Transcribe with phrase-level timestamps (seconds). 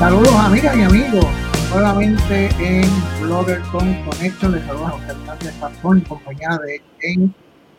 [0.00, 1.26] Saludos amigas y amigos,
[1.70, 2.88] nuevamente en
[3.20, 7.30] Blogger con Connection, les saludos a José Hernández Pazón en compañía de James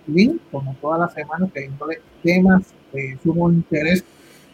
[0.05, 2.61] Link, como todas las semanas, trayéndoles temas
[2.93, 4.05] de sumo interés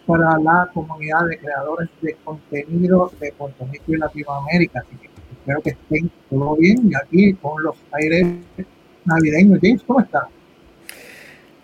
[0.05, 4.79] para la comunidad de creadores de contenido de Puerto Rico y Latinoamérica.
[4.79, 8.27] Así que espero que estén todo bien y aquí con los aires
[9.03, 9.59] navideños.
[9.61, 10.27] James, ¿cómo estás?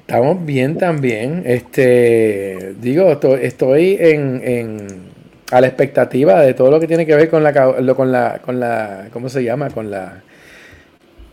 [0.02, 1.44] Estamos bien también.
[1.46, 3.10] Este, digo,
[3.42, 5.13] estoy en
[5.52, 8.60] a la expectativa de todo lo que tiene que ver con la, con la, con
[8.60, 9.70] la, ¿cómo se llama?
[9.70, 10.24] Con la,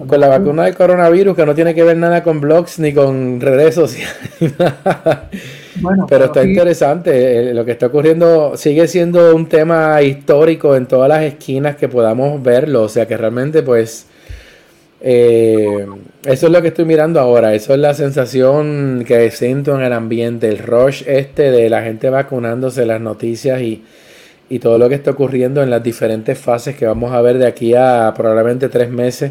[0.06, 3.41] con la vacuna del coronavirus, que no tiene que ver nada con blogs ni con
[3.41, 4.16] redes sociales.
[5.80, 7.50] bueno, pero está interesante.
[7.50, 11.88] Eh, lo que está ocurriendo sigue siendo un tema histórico en todas las esquinas que
[11.88, 12.83] podamos verlo.
[12.83, 14.06] O sea que realmente, pues,
[15.00, 15.86] eh,
[16.24, 17.54] eso es lo que estoy mirando ahora.
[17.54, 20.48] Eso es la sensación que siento en el ambiente.
[20.48, 23.83] El rush este de la gente vacunándose, las noticias y
[24.50, 27.47] y todo lo que está ocurriendo en las diferentes fases que vamos a ver de
[27.47, 29.30] aquí a probablemente tres meses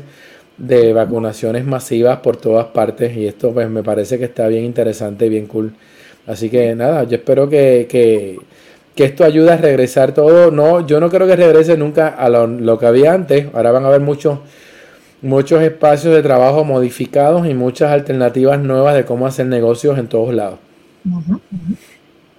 [0.57, 5.25] de vacunaciones masivas por todas partes y esto pues me parece que está bien interesante
[5.25, 5.73] y bien cool.
[6.25, 8.39] Así que nada, yo espero que, que,
[8.95, 10.51] esto ayude a regresar todo.
[10.51, 13.47] No, yo no creo que regrese nunca a lo, que había antes.
[13.53, 14.39] Ahora van a haber muchos,
[15.21, 20.33] muchos espacios de trabajo modificados y muchas alternativas nuevas de cómo hacer negocios en todos
[20.33, 20.59] lados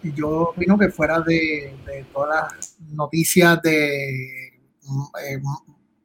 [0.03, 1.73] y yo opino que fuera de,
[2.13, 5.43] todas las noticias de eh,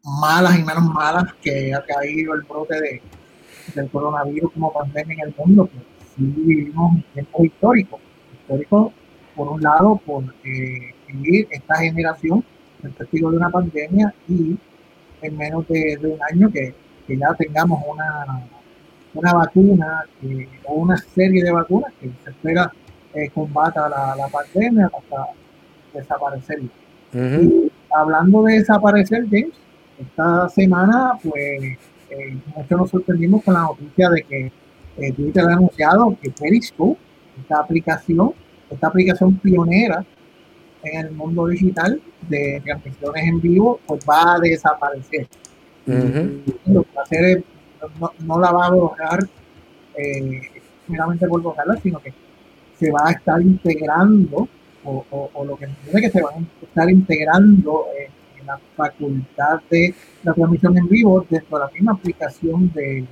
[0.03, 3.01] malas y menos malas que ha caído el brote de,
[3.73, 5.83] del coronavirus como pandemia en el mundo, pues
[6.15, 7.99] sí vivimos tiempos históricos.
[8.41, 8.93] Históricos,
[9.35, 12.43] por un lado, porque vivir esta generación
[12.83, 14.57] el testigo de una pandemia y
[15.25, 16.73] en menos de, un año que,
[17.07, 18.47] ya tengamos una,
[19.13, 20.05] una vacuna
[20.65, 22.71] o una serie de vacunas que se espera
[23.13, 25.27] eh, combata la, pandemia hasta
[25.93, 26.59] desaparecer.
[27.89, 29.53] hablando de desaparecer, James,
[29.97, 31.77] esta semana, pues,
[32.09, 32.37] eh,
[32.69, 34.51] nos sorprendimos con la noticia de que
[34.97, 36.99] eh, Twitter ha anunciado que Periscope,
[37.39, 38.33] esta aplicación,
[38.69, 40.05] esta aplicación pionera
[40.85, 45.27] en el mundo digital de transmisiones en vivo, pues va a desaparecer.
[45.85, 47.43] Lo que va a hacer
[48.25, 49.19] no, la va a borrar
[49.95, 50.41] eh,
[50.87, 52.13] meramente por borrarla, sino que
[52.77, 54.47] se va a estar integrando,
[54.83, 57.85] o, lo que entiende que se va a estar integrando
[58.39, 63.05] en la facultad de la transmisión en vivo dentro de la misma aplicación de,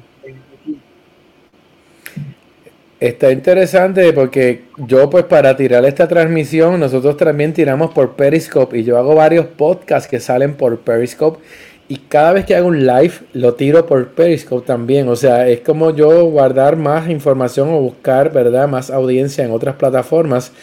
[3.03, 8.85] Está interesante porque yo pues para tirar esta transmisión nosotros también tiramos por Periscope y
[8.85, 11.43] yo hago varios podcasts que salen por Periscope
[11.89, 15.09] y cada vez que hago un live lo tiro por Periscope también.
[15.09, 18.69] O sea, es como yo guardar más información o buscar, ¿verdad?
[18.69, 20.53] Más audiencia en otras plataformas.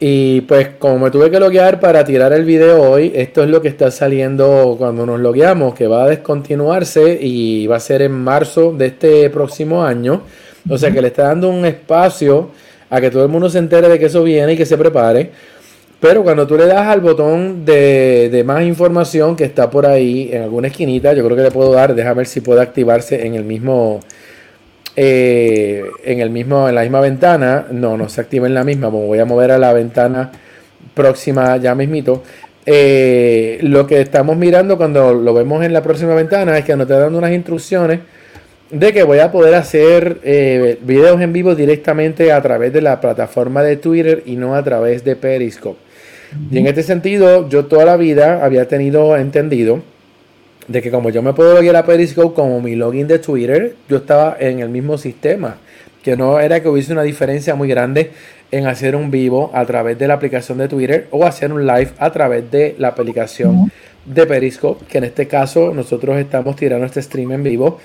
[0.00, 3.62] Y pues como me tuve que loguear para tirar el video hoy, esto es lo
[3.62, 8.12] que está saliendo cuando nos logueamos, que va a descontinuarse y va a ser en
[8.12, 10.20] marzo de este próximo año.
[10.68, 12.50] O sea que le está dando un espacio
[12.90, 15.30] a que todo el mundo se entere de que eso viene y que se prepare.
[16.00, 20.42] Pero cuando tú le das al botón de, más información que está por ahí en
[20.42, 23.44] alguna esquinita, yo creo que le puedo dar, déjame ver si puede activarse en el
[23.44, 23.98] mismo,
[24.94, 27.66] eh, en el mismo, en la misma ventana.
[27.72, 30.30] No, no se activa en la misma, como voy a mover a la ventana
[30.94, 32.22] próxima ya mismito.
[32.64, 36.82] Eh, lo que estamos mirando cuando lo vemos en la próxima ventana es que nos
[36.82, 38.00] está dando unas instrucciones
[38.70, 43.00] de que voy a poder hacer eh, videos en vivo directamente a través de la
[43.00, 45.78] plataforma de Twitter y no a través de Periscope.
[46.50, 49.82] Y en este sentido, yo toda la vida había tenido entendido
[50.66, 53.96] de que como yo me puedo loguear a Periscope como mi login de Twitter, yo
[53.96, 55.56] estaba en el mismo sistema.
[56.02, 58.10] Que no era que hubiese una diferencia muy grande
[58.50, 61.90] en hacer un vivo a través de la aplicación de Twitter o hacer un live
[61.98, 63.70] a través de la aplicación
[64.04, 67.78] de Periscope, que en este caso nosotros estamos tirando este stream en vivo,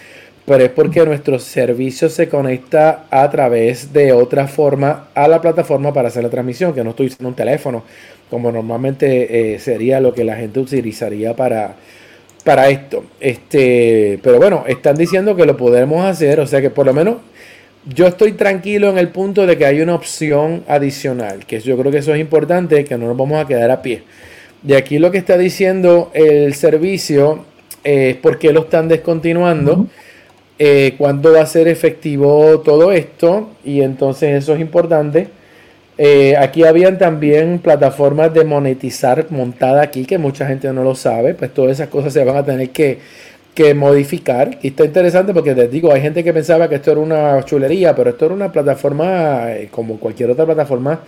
[0.45, 5.94] pero es porque nuestro servicio se conecta a través de otra forma a la plataforma
[5.94, 7.83] para hacer la transmisión, que no estoy usando un teléfono
[8.29, 11.75] como normalmente eh, sería lo que la gente utilizaría para,
[12.44, 13.06] para esto.
[13.19, 17.18] Este, pero bueno, están diciendo que lo podemos hacer, o sea que por lo menos
[17.85, 21.91] yo estoy tranquilo en el punto de que hay una opción adicional, que yo creo
[21.91, 24.01] que eso es importante, que no nos vamos a quedar a pie.
[24.63, 27.45] De aquí lo que está diciendo el servicio
[27.83, 29.88] es por qué lo están descontinuando,
[30.59, 35.27] eh, cuándo va a ser efectivo todo esto, y entonces eso es importante.
[35.97, 41.33] Eh, aquí habían también plataformas de monetizar montada aquí, que mucha gente no lo sabe,
[41.35, 43.00] pues todas esas cosas se van a tener que,
[43.75, 44.57] modificar.
[44.63, 47.95] Y está interesante porque les digo, hay gente que pensaba que esto era una chulería,
[47.95, 51.01] pero esto era una plataforma eh, como cualquier otra plataforma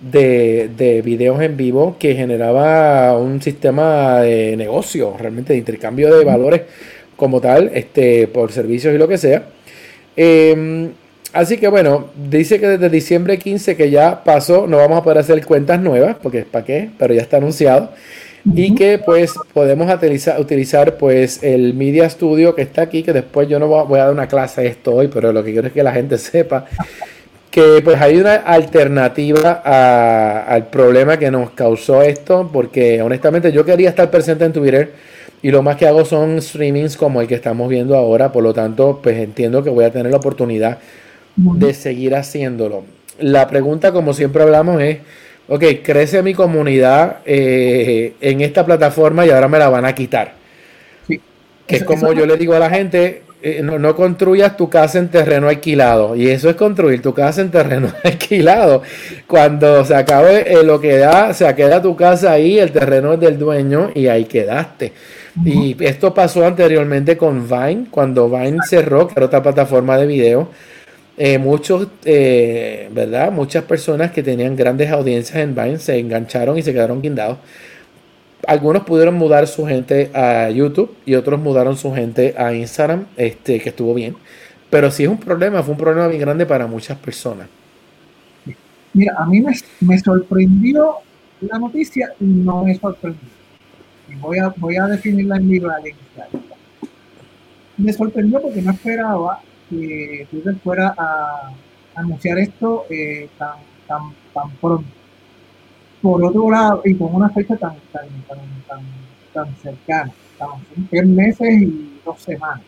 [0.00, 6.24] de, de, videos en vivo que generaba un sistema de negocio, realmente de intercambio de
[6.24, 6.62] valores
[7.18, 9.42] como tal, este, por servicios y lo que sea.
[10.16, 10.92] Em,
[11.32, 15.18] así que bueno, dice que desde diciembre 15 que ya pasó, no vamos a poder
[15.18, 17.90] hacer cuentas nuevas, porque es para qué, pero ya está anunciado.
[18.54, 23.48] Y que pues podemos utilizar, utilizar pues el Media Studio que está aquí, que después
[23.48, 25.72] yo no voy a, dar una clase de esto hoy, pero lo que quiero es
[25.72, 26.66] que la gente sepa
[27.50, 33.88] que pues hay una alternativa al problema que nos causó esto, porque honestamente yo quería
[33.88, 34.92] estar presente en Twitter
[35.42, 38.52] y lo más que hago son streamings como el que estamos viendo ahora, por lo
[38.52, 40.78] tanto pues entiendo que voy a tener la oportunidad
[41.36, 42.84] de seguir haciéndolo.
[43.20, 44.98] La pregunta como siempre hablamos es,
[45.48, 50.34] ok, crece mi comunidad eh, en esta plataforma y ahora me la van a quitar.
[51.66, 55.08] Que es como yo le digo a la gente, eh, no, construyas tu casa en
[55.08, 56.16] terreno alquilado.
[56.16, 58.82] Y eso es construir tu casa en terreno alquilado.
[59.26, 63.20] Cuando se acabe eh, lo que da, se queda tu casa ahí, el terreno es
[63.20, 64.92] del dueño y ahí quedaste.
[65.44, 70.48] Y esto pasó anteriormente con Vine, cuando Vine cerró, que era otra plataforma de video.
[71.16, 73.32] Eh, muchos, ¿verdad?
[73.32, 77.38] Muchas personas que tenían grandes audiencias en Vine se engancharon y se quedaron guindados
[78.46, 83.60] algunos pudieron mudar su gente a YouTube y otros mudaron su gente a Instagram, este,
[83.60, 84.16] que estuvo bien.
[84.70, 87.48] Pero sí es un problema, fue un problema bien grande para muchas personas.
[88.94, 89.42] Mira, a mí
[89.80, 90.94] me, sorprendió
[91.40, 93.37] la noticia y no me sorprendió.
[94.16, 96.28] Voy a, voy a definirla en mi valencia.
[97.76, 99.40] Me sorprendió porque no esperaba
[99.70, 101.52] que Twitter fuera a
[101.94, 103.56] anunciar esto eh, tan,
[103.86, 104.02] tan,
[104.32, 104.98] tan pronto
[106.00, 108.38] por otro lado, y con una fecha tan, tan, tan,
[108.68, 108.80] tan,
[109.32, 112.62] tan cercana, estamos en tres meses y dos semanas,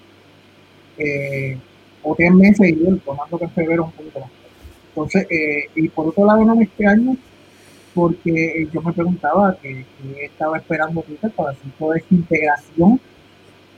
[0.98, 1.56] eh,
[2.02, 4.30] o tres meses y dos, tomando que en febrero un poquito más.
[4.88, 7.16] Entonces, eh, y por otro lado, no me extraño,
[7.94, 9.84] porque yo me preguntaba que,
[10.22, 13.00] estaba esperando Twitter para hacer toda esta integración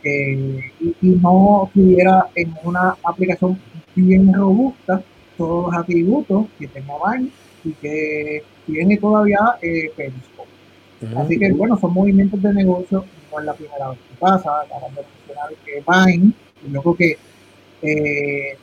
[0.04, 3.58] eh, y, y, no tuviera en una aplicación
[3.94, 5.02] bien robusta
[5.36, 7.30] todos los atributos que tenga Vine
[7.64, 10.48] y que tiene todavía eh, Periscope.
[11.16, 14.94] Así que, bueno, son movimientos de negocio, no es la primera vez que pasa, acaban
[14.94, 15.82] de mencionar que
[16.16, 16.32] Vine,
[16.64, 17.18] y creo que
[17.82, 18.56] eh,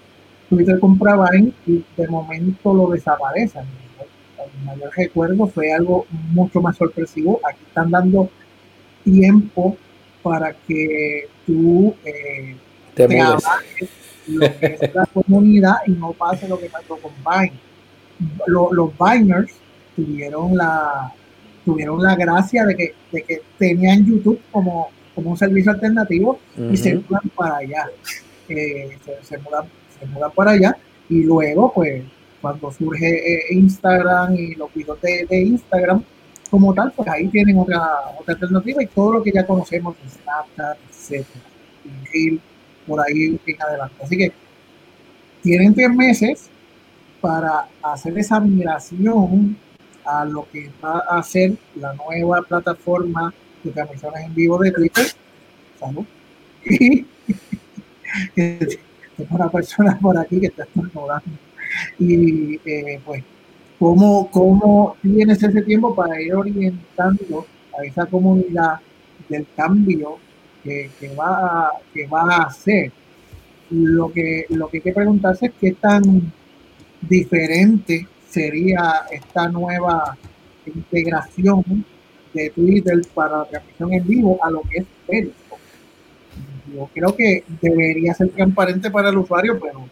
[0.50, 3.64] Twitter compra Vine y de momento lo desaparecen.
[4.66, 7.40] Mayor recuerdo fue algo mucho más sorpresivo.
[7.44, 8.30] Aquí están dando
[9.04, 9.78] tiempo
[10.22, 12.56] para que tú eh,
[12.94, 13.18] te, te
[14.28, 17.54] lo que es la comunidad y no pase lo que pasó con Vine.
[18.48, 19.54] los Viners
[19.96, 21.14] tuvieron la,
[21.66, 26.40] tuvieron la gracia de que, de que tenían YouTube como, como un servicio alternativo
[26.72, 27.90] y se mudan para allá.
[28.48, 29.66] Eh, se, mudan,
[30.00, 30.78] se mudan para allá
[31.10, 32.04] y luego, pues,
[32.42, 36.04] cuando surge eh, Instagram y los videos de, Instagram,
[36.50, 37.82] como tal, pues ahí tienen otra,
[38.20, 41.46] otra alternativa y todo lo que ya conocemos Snapchat, etcétera,
[42.14, 42.40] y
[42.88, 43.96] por ahí en adelante.
[44.04, 44.32] Así que
[45.42, 46.50] tienen tres meses
[47.22, 49.58] para hacer esa migración
[50.06, 53.34] a lo que va a ser la nueva plataforma
[53.64, 55.06] de transmisiones en vivo de Twitter.
[55.80, 56.06] Salud.
[58.36, 61.49] tengo una persona por aquí que está estornudando.
[61.98, 63.24] Y eh, pues,
[63.78, 67.46] ¿cómo, ¿cómo tienes ese tiempo para ir orientando
[67.78, 68.80] a esa comunidad
[69.28, 70.18] del cambio
[70.64, 72.92] que, va, a, que va a hacer?
[73.72, 76.32] Lo que, lo que hay que preguntarse es qué tan
[77.02, 80.18] diferente sería esta nueva
[80.66, 81.86] integración
[82.34, 85.62] de Twitter para la transmisión en vivo a lo que es Periscope.
[86.74, 89.88] Yo creo que debería ser transparente para el usuario, pero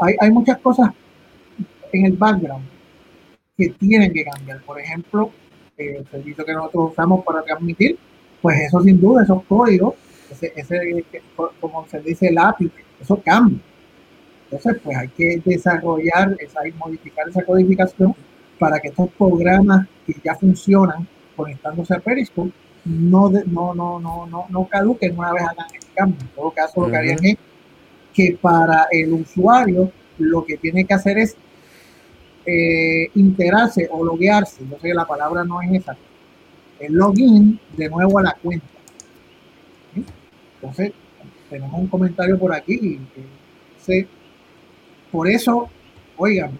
[0.00, 0.90] hay, hay muchas cosas
[1.92, 2.64] en el background
[3.56, 4.60] que tienen que cambiar.
[4.62, 5.30] Por ejemplo,
[5.76, 7.98] el servicio que nosotros usamos para transmitir,
[8.40, 9.94] pues eso sin duda, esos códigos,
[10.30, 11.04] ese, ese
[11.60, 13.58] como se dice el API, eso cambia.
[14.44, 18.14] Entonces, pues hay que desarrollar esa y modificar esa codificación
[18.58, 22.52] para que estos programas que ya funcionan conectándose a Periscope
[22.84, 26.20] no, no, no, no, no, no caduquen una vez hagan el cambio.
[26.20, 27.36] En todo caso, lo que harían es
[28.14, 31.36] que para el usuario lo que tiene que hacer es
[32.50, 34.62] eh, integrarse o loguearse.
[34.70, 35.94] Yo sé que la palabra no es esa.
[36.80, 38.66] El login de nuevo a la cuenta.
[40.54, 40.92] Entonces,
[41.50, 43.22] tenemos un comentario por aquí que
[43.76, 44.08] dice
[45.12, 45.68] por eso,
[46.16, 46.58] oigan,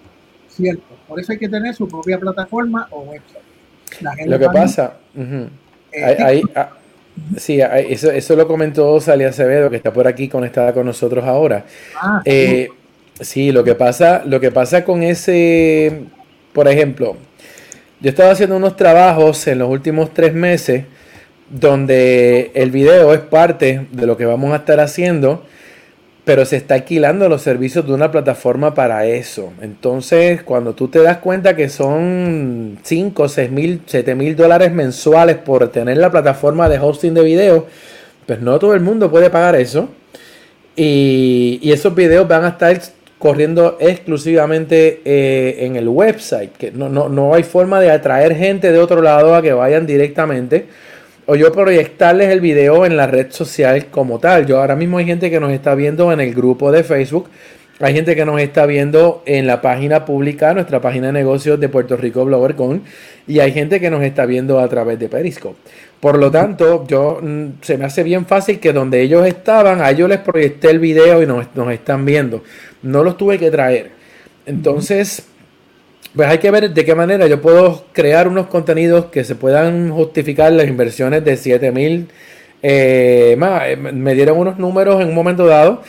[0.49, 4.26] cierto, por eso hay que tener su propia plataforma o website.
[4.26, 4.99] Lo que pasa,
[5.92, 6.71] eh, ah,
[7.37, 11.64] sí, eso, lo comentó Salia Acevedo, que está por aquí conectada con nosotros ahora.
[12.00, 12.68] Ah, eh,
[13.20, 16.04] sí, lo que pasa, lo que pasa con ese,
[16.52, 17.16] por ejemplo,
[18.00, 20.84] Yo estaba haciendo unos trabajos en los últimos tres meses
[21.50, 25.44] donde el video es parte de lo que vamos a estar haciendo,
[26.25, 29.52] pero se está alquilando los servicios de una plataforma para eso.
[29.62, 35.37] Entonces, cuando tú te das cuenta que son 5, 6 mil, 7 mil dólares mensuales
[35.37, 37.66] por tener la plataforma de hosting de video,
[38.26, 39.88] pues no todo el mundo puede pagar eso.
[40.76, 42.78] Y, esos videos van a estar
[43.18, 48.70] corriendo exclusivamente eh, en el website, que no, no, no hay forma de atraer gente
[48.70, 50.66] de otro lado a que vayan directamente
[51.30, 54.46] o yo proyectarles el video en la red social como tal.
[54.46, 57.28] Yo ahora mismo hay gente que nos está viendo en el grupo de Facebook,
[57.80, 61.68] hay gente que nos está viendo en la página pública, nuestra página de negocios de
[61.68, 62.82] Puerto Rico BloggerCon,
[63.28, 65.56] y hay gente que nos está viendo a través de Periscope.
[66.00, 69.90] Por lo tanto, yo mm, se me hace bien fácil que donde ellos estaban, a
[69.90, 72.42] ellos les proyecté el video y nos, están viendo.
[72.82, 73.90] No los tuve que traer.
[74.47, 75.26] Entonces,
[76.14, 79.90] pues hay que ver de qué manera yo puedo crear unos contenidos que se puedan
[79.90, 82.08] justificar las inversiones de 7 mil.
[82.61, 85.82] Eh, eh, me dieron unos números en un momento dado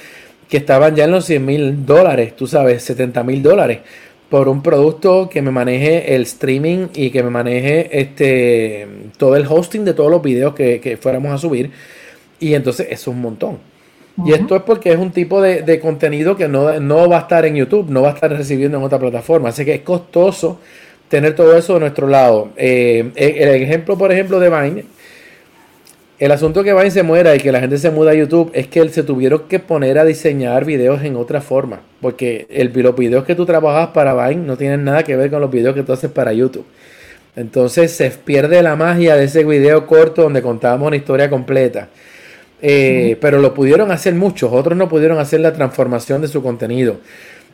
[0.50, 3.80] que estaban ya en los 100 mil dólares, tú sabes, 70 mil dólares
[4.30, 8.88] por un producto que me maneje el streaming y que me maneje este
[9.18, 11.72] todo el hosting de todos los videos que, que fuéramos a subir.
[12.40, 13.58] Y entonces eso es un montón.
[14.26, 17.56] Y esto es porque es un tipo de, contenido que no, va a estar en
[17.56, 19.50] YouTube, no va a estar recibiendo en otra plataforma.
[19.50, 20.60] Así que es costoso
[21.08, 22.50] tener todo eso de nuestro lado.
[22.58, 24.86] Eh, el ejemplo, por ejemplo, de Vine,
[26.20, 28.68] el asunto que Vine se muera y que la gente se muda a YouTube es
[28.68, 31.80] que él se tuvieron que poner a diseñar videos en otra forma.
[32.02, 35.40] Porque el, los videos que tú trabajas para Vine no tienen nada que ver con
[35.40, 36.66] los videos que tú haces para YouTube.
[37.38, 41.88] Entonces se pierde la magia de ese video corto donde contábamos una historia completa.
[42.62, 46.98] Eh, pero lo pudieron hacer muchos, otros no pudieron hacer la transformación de su contenido.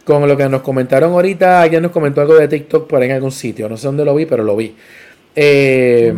[0.03, 3.15] Con lo que nos comentaron ahorita, alguien nos comentó algo de TikTok por ahí en
[3.15, 4.75] algún sitio, no sé dónde lo vi, pero lo vi.
[5.35, 6.13] Eh,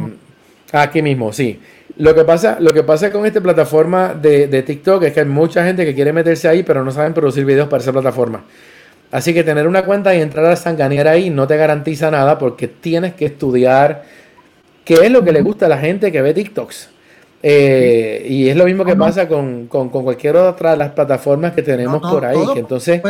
[0.72, 1.60] aquí mismo, sí.
[1.98, 5.26] Lo que pasa, lo que pasa con esta plataforma de, de, TikTok es que hay
[5.26, 8.44] mucha gente que quiere meterse ahí, pero no saben producir videos para esa plataforma.
[9.12, 12.68] Así que tener una cuenta y entrar a sanganear ahí no te garantiza nada porque
[12.68, 14.04] tienes que estudiar
[14.84, 16.90] qué es lo que le gusta a la gente que ve TikToks.
[17.44, 22.02] Eh, y es lo mismo que pasa con, cualquier otra de las plataformas que tenemos
[22.02, 22.38] por ahí.
[22.54, 23.02] Que entonces,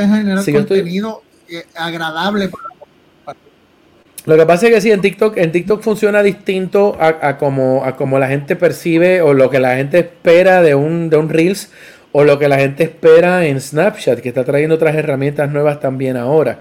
[0.44, 2.50] si contenido eh, agradable
[4.28, 7.96] Lo que pasa es que sí, en TikTok, en TikTok funciona distinto a, como, a
[7.96, 11.72] como la gente percibe o lo que la gente espera de un, de un Reels
[12.12, 16.18] o lo que la gente espera en Snapchat, que está trayendo otras herramientas nuevas también
[16.18, 16.60] ahora.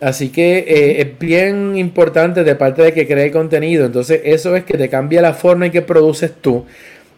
[0.00, 3.86] Así que eh, es bien importante de parte de que cree contenido.
[3.86, 6.64] Entonces, eso es que te cambia la forma en que produces tú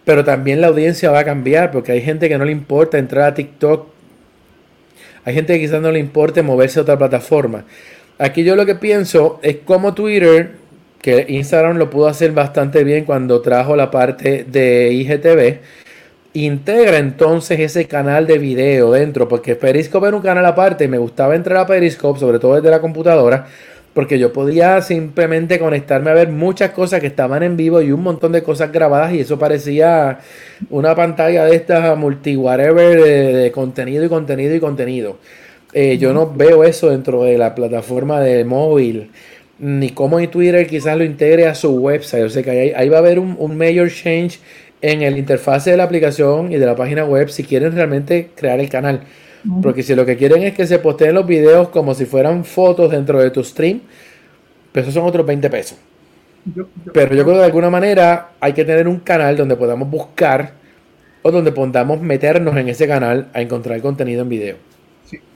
[0.07, 3.25] pero también la audiencia va a cambiar porque hay gente que no le importa entrar
[3.25, 3.89] a TikTok.
[5.25, 7.65] Hay gente que quizás no le importe moverse a otra plataforma.
[8.19, 10.53] Aquí yo lo que pienso es como Twitter,
[11.03, 15.61] que Instagram lo pudo hacer bastante bien cuando trajo la parte de IGTV,
[16.33, 20.99] integra entonces ese canal de video dentro, porque Periscope era un canal aparte y me
[20.99, 23.47] gustaba entrar a Periscope, sobre todo desde la computadora,
[23.93, 28.03] porque yo podía simplemente conectarme a ver muchas cosas que estaban en vivo y un
[28.03, 30.21] montón de cosas grabadas y eso parecía
[30.71, 35.19] una pantalla de estas multi whatever de, contenido y contenido y contenido.
[35.73, 39.11] Eh, yo no veo eso dentro de la plataforma de móvil
[39.59, 42.25] ni cómo en Twitter quizás lo integre a su website.
[42.25, 44.39] O sea que ahí, va a haber un, un major change
[44.83, 48.61] en el interfase de la aplicación y de la página web si quieren realmente crear
[48.61, 49.01] el canal.
[49.63, 52.91] Porque si lo que quieren es que se posteen los videos como si fueran fotos
[52.91, 53.81] dentro de tu stream,
[54.73, 55.79] pues esos son otros 20 pesos.
[56.93, 60.53] Pero yo creo que de alguna manera hay que tener un canal donde podamos buscar
[61.23, 64.57] o donde podamos meternos en ese canal a encontrar contenido en video.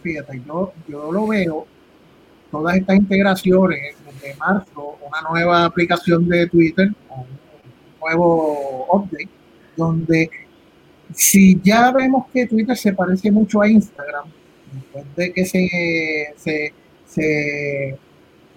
[0.02, 0.72] Fíjate, yo,
[1.12, 1.66] lo veo,
[2.50, 7.26] todas estas integraciones desde marzo, una nueva aplicación de Twitter, un
[8.00, 9.28] nuevo update,
[9.76, 10.30] donde
[11.14, 14.26] si ya vemos que Twitter se parece mucho a Instagram,
[14.72, 16.72] después de que se,
[17.06, 17.98] se,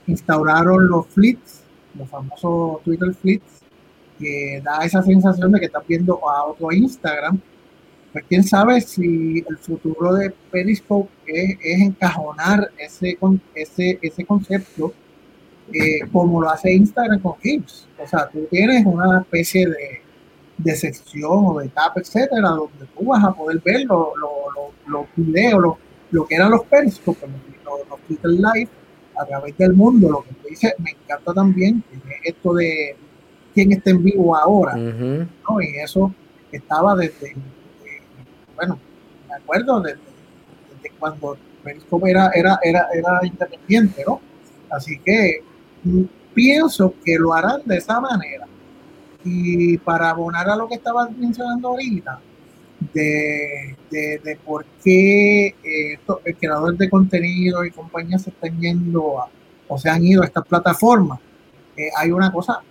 [0.08, 1.64] instauraron los flits,
[1.98, 3.62] los famosos Twitter flits,
[4.20, 7.40] que da esa sensación de que estás viendo a otro Instagram,
[8.14, 13.18] pues quién sabe si el futuro de Periscope es, encajonar ese,
[13.56, 14.94] ese, ese concepto
[15.74, 17.88] eh, como lo hace Instagram con GIFs.
[18.02, 20.02] O sea, tú tienes una especie de,
[20.60, 25.78] de sección o de etapa, etcétera, donde tú vas a poder ver los videos,
[26.12, 27.28] lo, que eran los periscopes,
[27.66, 28.70] los, los Twitter Live
[29.18, 30.10] a través del mundo.
[30.12, 31.84] Lo que tú dices, me encanta también
[32.24, 32.96] esto de
[33.56, 35.62] quién está en vivo ahora, ¿no?
[35.62, 36.14] Y eso
[36.52, 37.36] estaba desde,
[38.56, 38.80] bueno,
[39.28, 40.00] me acuerdo desde,
[41.00, 44.20] cuando Periscope era, era, era, era independiente, ¿no?
[44.70, 45.44] Así que
[46.34, 48.48] pienso que lo harán de esa manera.
[49.24, 52.20] Y para abonar a lo que estabas mencionando ahorita,
[52.94, 59.24] de, de, por qué eh, el creador de contenido y compañías se están yendo
[59.68, 61.20] o se han ido a estas plataformas,
[61.78, 62.62] eh, hay una cosa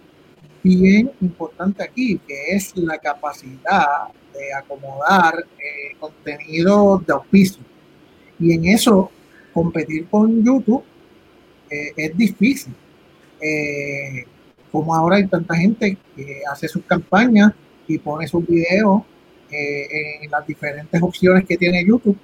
[0.63, 7.63] bien importante aquí, que es la capacidad de acomodar eh, contenido de auspicio.
[8.39, 9.11] Y en eso,
[9.53, 10.85] competir con YouTube
[11.71, 12.75] eh, es difícil.
[13.41, 14.25] Eh,
[14.71, 17.53] como ahora hay tanta gente que hace sus campañas
[17.87, 19.03] y pone sus videos
[19.51, 22.17] en las diferentes opciones que tiene YouTube,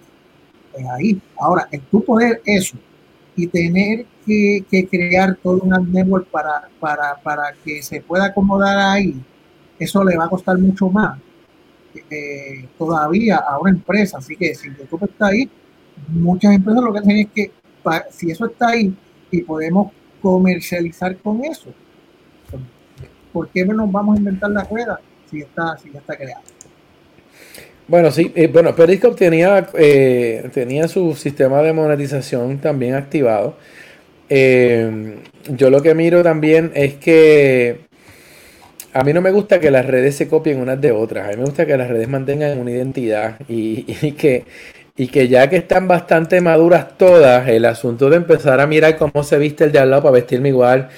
[0.97, 1.21] ahí.
[1.38, 2.78] Ahora, el tú poder eso
[3.38, 9.14] y tener que, crear todo un network para, para, para, que se pueda acomodar ahí,
[9.78, 11.21] eso le va a costar mucho más
[12.11, 14.18] eh, todavía a una empresa.
[14.18, 15.49] Así que si YouTube está ahí,
[16.09, 17.52] muchas empresas lo que hacen es que
[18.11, 18.92] si eso está ahí
[19.30, 21.73] y podemos comercializar con eso,
[23.33, 24.99] ¿por qué no nos vamos a inventar la rueda
[25.30, 26.42] si está, si ya está creado?
[27.88, 33.57] Bueno, sí, eh, bueno, Periscope tenía, eh, tenía su sistema de monetización también activado.
[34.28, 35.16] Eh,
[35.49, 37.80] yo lo que miro también es que
[38.92, 41.28] a mí no me gusta que las redes se copien unas de otras.
[41.28, 43.85] A mí me gusta que las redes mantengan una identidad y,
[44.18, 44.45] que,
[44.97, 49.23] y que ya que están bastante maduras todas, el asunto de empezar a mirar cómo
[49.25, 50.88] se viste el de al lado para vestirme igual,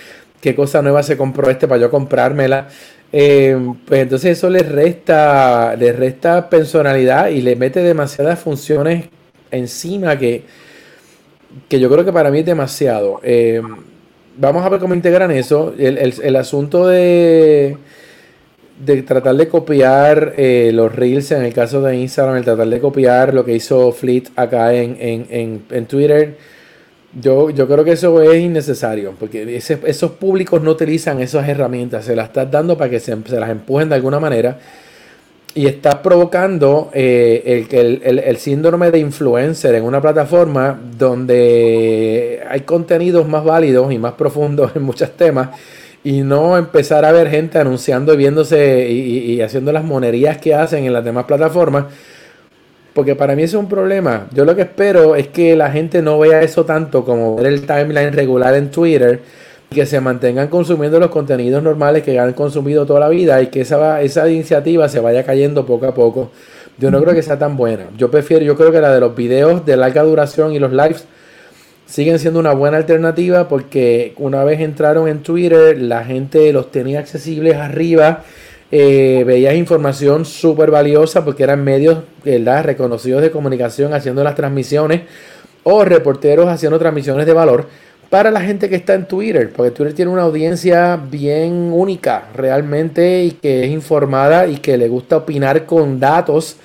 [0.40, 2.68] qué cosa nueva se compró este para yo comprármela.
[3.12, 9.06] Eh, pues entonces eso le resta, le resta personalidad y le mete demasiadas funciones
[9.50, 10.44] encima que,
[11.68, 13.20] que yo creo que para mí es demasiado.
[13.22, 13.60] Eh,
[14.36, 15.74] vamos a ver cómo integran eso.
[15.76, 17.76] El, asunto de,
[18.84, 22.80] de tratar de copiar eh, los reels en el caso de Instagram, el tratar de
[22.80, 26.36] copiar lo que hizo Fleet acá en, en, en Twitter
[27.12, 32.14] yo, yo creo que eso es innecesario, porque esos públicos no utilizan esas herramientas, se
[32.14, 34.58] las estás dando para que se, las empujen de alguna manera
[35.52, 42.60] y estás provocando eh, el, el, el, síndrome de influencer en una plataforma donde hay
[42.60, 45.48] contenidos más válidos y más profundos en muchos temas
[46.04, 50.54] y no empezar a ver gente anunciando y viéndose y, y haciendo las monerías que
[50.54, 51.86] hacen en las demás plataformas
[52.94, 54.26] porque para mí es un problema.
[54.32, 57.66] Yo lo que espero es que la gente no vea eso tanto como ver el
[57.66, 59.20] timeline regular en Twitter
[59.70, 63.46] y que se mantengan consumiendo los contenidos normales que han consumido toda la vida y
[63.46, 66.30] que esa, esa iniciativa se vaya cayendo poco a poco.
[66.78, 67.86] Yo no creo que sea tan buena.
[67.96, 71.04] Yo prefiero, yo creo que la de los videos de larga duración y los lives
[71.86, 77.00] siguen siendo una buena alternativa porque una vez entraron en Twitter, la gente los tenía
[77.00, 78.24] accesibles arriba
[78.72, 82.64] eh, veías información súper valiosa porque eran medios ¿verdad?
[82.64, 85.02] reconocidos de comunicación haciendo las transmisiones
[85.64, 87.66] o reporteros haciendo transmisiones de valor
[88.10, 93.22] para la gente que está en Twitter, porque Twitter tiene una audiencia bien única realmente
[93.22, 96.56] y que es informada y que le gusta opinar con datos,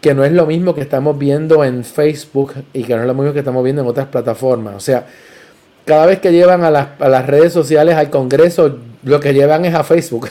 [0.00, 3.14] que no es lo mismo que estamos viendo en Facebook y que no es lo
[3.14, 4.74] mismo que estamos viendo en otras plataformas.
[4.76, 5.06] O sea,
[5.84, 9.64] cada vez que llevan a las, a las redes sociales al Congreso, lo que llevan
[9.64, 10.28] es a Facebook.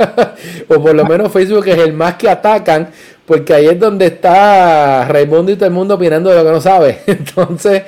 [0.68, 2.88] o por lo menos Facebook es el más que atacan,
[3.24, 6.60] porque ahí es donde está Raimundo y todo el mundo opinando de lo que no
[6.60, 6.98] sabe.
[7.06, 7.82] Entonces,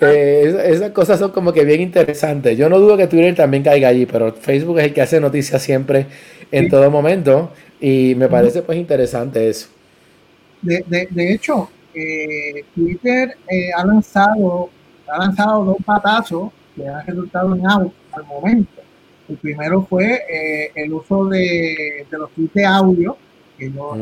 [0.00, 2.56] eh, esas cosas son como que bien interesantes.
[2.58, 5.62] Yo no dudo que Twitter también caiga allí, pero Facebook es el que hace noticias
[5.62, 6.06] siempre,
[6.50, 9.68] en todo momento, y me parece pues interesante eso.
[10.60, 14.70] De, de, hecho, eh, Twitter eh, ha lanzado
[15.12, 18.81] ha lanzado dos patazos que han resultado en auto al momento.
[19.32, 23.16] El primero fue eh, el uso de, los tweets de audio,
[23.56, 23.94] que yo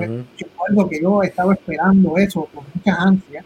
[0.68, 3.44] algo que yo estaba esperando eso con mucha ansia,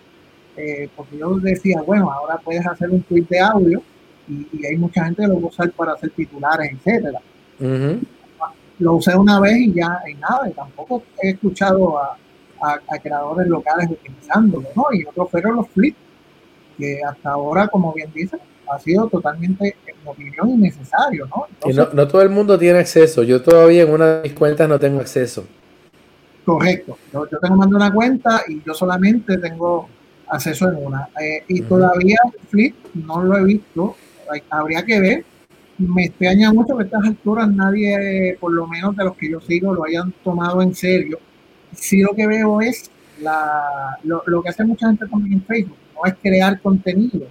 [0.57, 3.83] eh, porque yo decía, bueno, ahora puedes hacer un tweet de audio
[4.27, 7.20] y, hay mucha gente que lo va a usar para hacer titulares, etcétera.
[8.79, 12.16] Lo usé una vez y ya en nada, y tampoco he escuchado a,
[12.62, 14.87] a, creadores locales utilizándolo, ¿no?
[14.90, 15.99] Y otros fueron los flips,
[16.79, 18.38] que hasta ahora, como bien dice,
[18.70, 21.46] ha sido totalmente, en mi opinión, innecesario, ¿no?
[21.92, 23.22] no, todo el mundo tiene acceso.
[23.22, 25.44] Yo todavía en una de mis cuentas no tengo acceso.
[26.44, 26.98] Correcto.
[27.12, 29.88] Yo, tengo más una cuenta y yo solamente tengo
[30.29, 31.09] acceso en una.
[31.20, 33.96] Eh, y todavía Flip no lo he visto.
[34.50, 35.24] habría que ver.
[35.79, 39.40] Me extraña mucho que a estas alturas nadie, por lo menos de los que yo
[39.40, 41.18] sigo, lo hayan tomado en serio.
[41.72, 45.77] Sí lo que veo es la, lo, lo que hace mucha gente también en Facebook
[45.94, 47.27] no es crear contenido,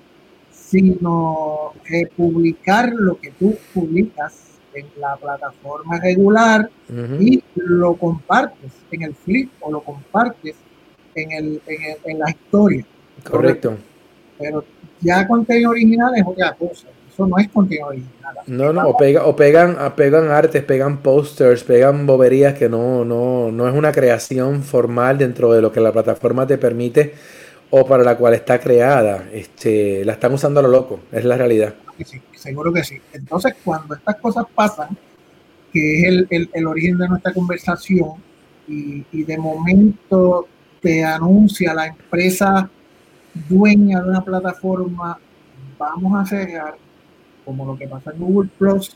[0.74, 6.68] sino eh, publicar lo que tú publicas en la plataforma regular
[7.20, 10.56] y lo compartes en el flip o lo compartes
[11.14, 11.62] en, el,
[12.04, 12.84] en, la historia.
[13.24, 13.78] Correcto.
[14.40, 14.66] Pero
[15.00, 16.88] ya contenido original es otra cosa.
[17.08, 18.34] Eso no es contenido original.
[18.48, 23.52] No, no, o, pega, o pegan, pegan artes, pegan posters, pegan boberías que no, no,
[23.52, 27.14] no es una creación formal dentro de lo que la plataforma te permite
[27.76, 29.28] o para la cual está creada.
[29.34, 31.74] Este, la están usando a lo loco, es la realidad.
[32.36, 33.02] Seguro que sí.
[33.12, 34.96] Entonces, cuando estas cosas pasan,
[35.72, 38.12] que es el, el, origen de nuestra conversación,
[38.68, 40.48] y, de momento
[40.82, 42.70] te anuncia la empresa
[43.50, 45.18] dueña de una plataforma,
[45.80, 46.76] vamos a cerrar,
[47.44, 48.96] como lo que pasa en Google Plus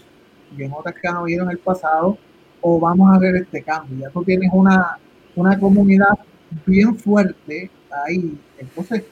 [0.55, 2.15] y en otras que han habido en el pasado,
[2.61, 3.97] o vamos a ver este cambio.
[4.01, 4.99] Ya tú tienes una,
[5.35, 6.13] una comunidad
[6.67, 7.71] bien fuerte
[8.05, 8.37] ahí.
[8.57, 9.03] Entonces,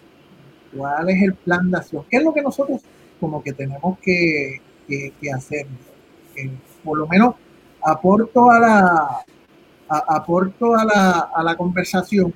[0.75, 2.05] ¿cuál es el plan de acción?
[2.09, 2.81] ¿Qué es lo que nosotros
[3.19, 5.67] como que tenemos que, que, hacer?
[6.83, 7.35] Por lo menos
[7.83, 9.25] aporto a la,
[9.87, 12.33] aporto a la, a la conversación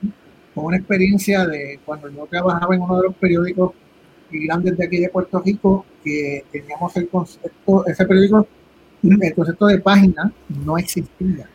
[0.55, 3.73] con una experiencia de cuando yo trabajaba en uno de los periódicos
[4.31, 8.47] grandes de aquí de Puerto Rico, que teníamos el concepto, ese periódico,
[9.03, 10.31] el concepto de página
[10.65, 11.49] no existía.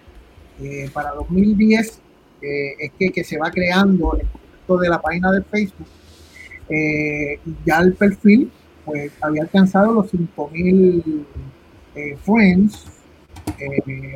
[0.61, 2.01] Eh, para 2010
[2.43, 4.17] eh, es que, que, se va creando
[4.69, 5.87] de la página de Facebook.
[6.69, 8.51] Eh, ya el perfil
[8.85, 11.27] pues había alcanzado los 5000
[12.23, 12.87] friends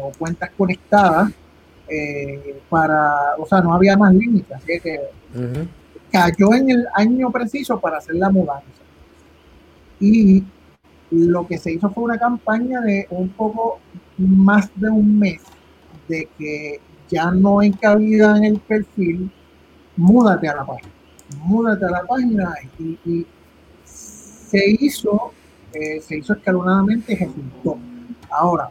[0.03, 1.31] o cuentas conectadas
[2.69, 5.01] para, o sea, no había más límites, así que
[6.11, 8.83] cayó en el año preciso para hacer la mudanza.
[10.01, 10.45] Y
[11.11, 13.81] lo que se hizo fue una campaña de un poco
[14.19, 15.41] más de un mes
[16.09, 19.31] de que ya no hay cabida en el perfil,
[19.99, 20.93] múdate a la página,
[21.45, 23.27] múdate a la página y,
[23.85, 25.33] se hizo,
[25.75, 27.77] eh, se hizo escalonadamente, ejecutó.
[28.31, 28.71] Ahora,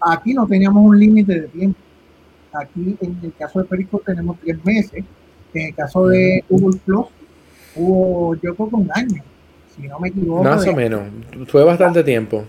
[0.00, 1.80] aquí no teníamos un límite de tiempo.
[2.52, 5.04] Aquí en el caso de Perico tenemos tres meses
[5.54, 7.06] en el caso de Google Plus,
[7.74, 9.22] hubo, yo creo que un año,
[9.74, 10.44] si no me equivoco.
[10.44, 11.02] Más o menos,
[11.48, 12.44] fue bastante tiempo.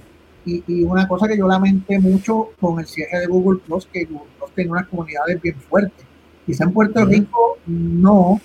[0.45, 4.05] Y, y, una cosa que yo lamenté mucho con el cierre de Google Plus, que
[4.05, 6.05] Google Plus tenía unas comunidades bien fuertes.
[6.51, 8.41] Quizá en Puerto Rico no,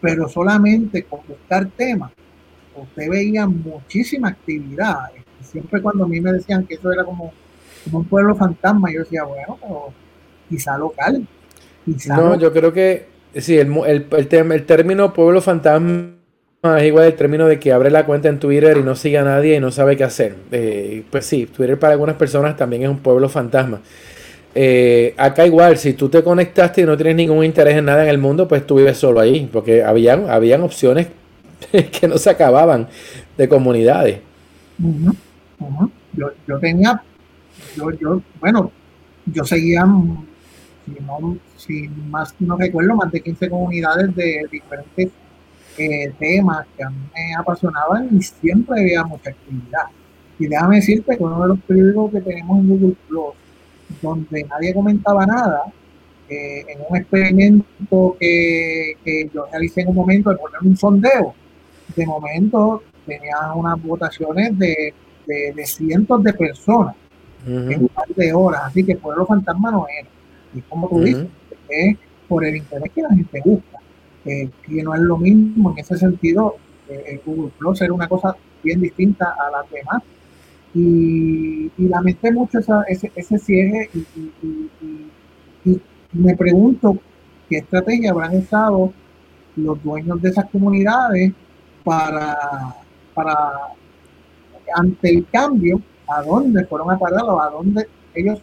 [0.00, 2.12] pero solamente con buscar temas,
[2.76, 5.10] usted veía muchísima actividad.
[5.42, 7.32] Siempre cuando a mí me decían que eso era como,
[7.84, 9.92] como un pueblo fantasma, yo decía, bueno, pero
[10.48, 11.26] quizá local.
[11.86, 16.12] no, yo creo que Sí, el, el, el, el, término pueblo fantasma
[16.62, 19.24] es igual el término de que abre la cuenta en Twitter y no sigue a
[19.24, 20.36] nadie y no sabe qué hacer.
[20.50, 23.80] Eh, pues sí, Twitter para algunas personas también es un pueblo fantasma.
[24.54, 28.10] Eh, acá igual, si tú te conectaste y no tienes ningún interés en nada en
[28.10, 31.08] el mundo, pues tú vives solo ahí, porque habían, habían opciones
[32.00, 32.88] que no se acababan
[33.36, 34.20] de comunidades.
[36.14, 37.02] Yo, yo, tenía,
[37.76, 38.70] yo, yo, bueno,
[39.26, 39.86] yo seguía
[41.56, 45.10] si más no recuerdo, más de 15 comunidades de diferentes
[45.78, 49.86] eh, temas que a mí me apasionaban y siempre había mucha actividad.
[50.38, 53.34] Y déjame decirte que uno de los periódicos que tenemos en Google Plus,
[54.00, 55.64] donde nadie comentaba nada,
[56.28, 61.34] eh, en un experimento que, que, yo realicé en un momento de poner un sondeo,
[61.94, 64.94] de momento tenía unas votaciones de,
[65.26, 66.94] de, cientos de personas
[67.46, 70.08] en un par de horas, así que Pueblo Fantasma no era.
[70.54, 71.26] Y como tú dices,
[71.68, 71.96] es
[72.28, 73.78] por el interés que la gente busca,
[74.24, 76.56] eh, que no es lo mismo en ese sentido.
[76.88, 80.02] Eh, Google Plus era una cosa bien distinta a las demás.
[80.74, 82.58] Y, y lamenté mucho
[82.88, 84.70] ese, ese cierre y,
[85.64, 85.80] y,
[86.14, 86.98] me pregunto
[87.48, 88.92] qué estrategia habrán usado
[89.56, 91.32] los dueños de esas comunidades
[91.84, 92.36] para,
[93.14, 93.72] para
[94.74, 98.40] ante el cambio, a dónde fueron a parar o a dónde ellos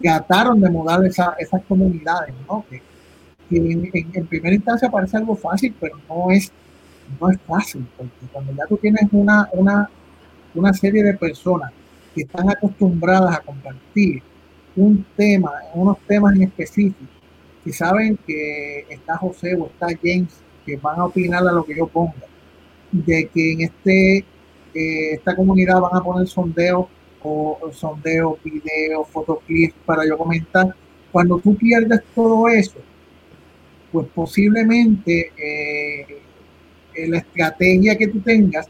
[0.00, 2.64] trataron de mudar esa, esas comunidades, ¿no?
[2.68, 2.82] Que,
[3.52, 6.52] en, primera instancia parece algo fácil, pero no es,
[7.20, 9.90] no es fácil, porque cuando ya tú tienes una, una,
[10.54, 11.72] una serie de personas
[12.14, 14.22] que están acostumbradas a compartir
[14.76, 17.10] un tema, unos temas en específico,
[17.64, 21.76] y saben que está José o está James, que van a opinar a lo que
[21.76, 22.14] yo ponga,
[22.90, 24.18] de que en este,
[24.74, 26.86] eh, esta comunidad van a poner sondeos
[27.22, 30.74] o sondeo, video, fotoclips para yo comentar.
[31.12, 32.78] Cuando tú pierdes todo eso,
[33.92, 36.22] pues posiblemente eh,
[37.08, 38.68] la estrategia que tú tengas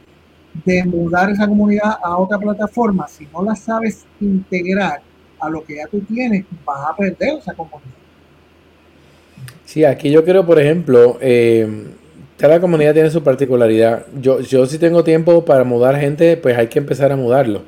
[0.65, 5.01] de mudar esa comunidad a otra plataforma, si no la sabes integrar
[5.39, 7.81] a lo que ya tú tienes, vas a perder esa comunidad.
[9.65, 11.95] Sí, aquí yo creo, por ejemplo, eh,
[12.37, 14.07] cada comunidad tiene su particularidad.
[14.21, 17.63] Yo, yo si tengo tiempo para mudar gente, pues hay que empezar a mudarlo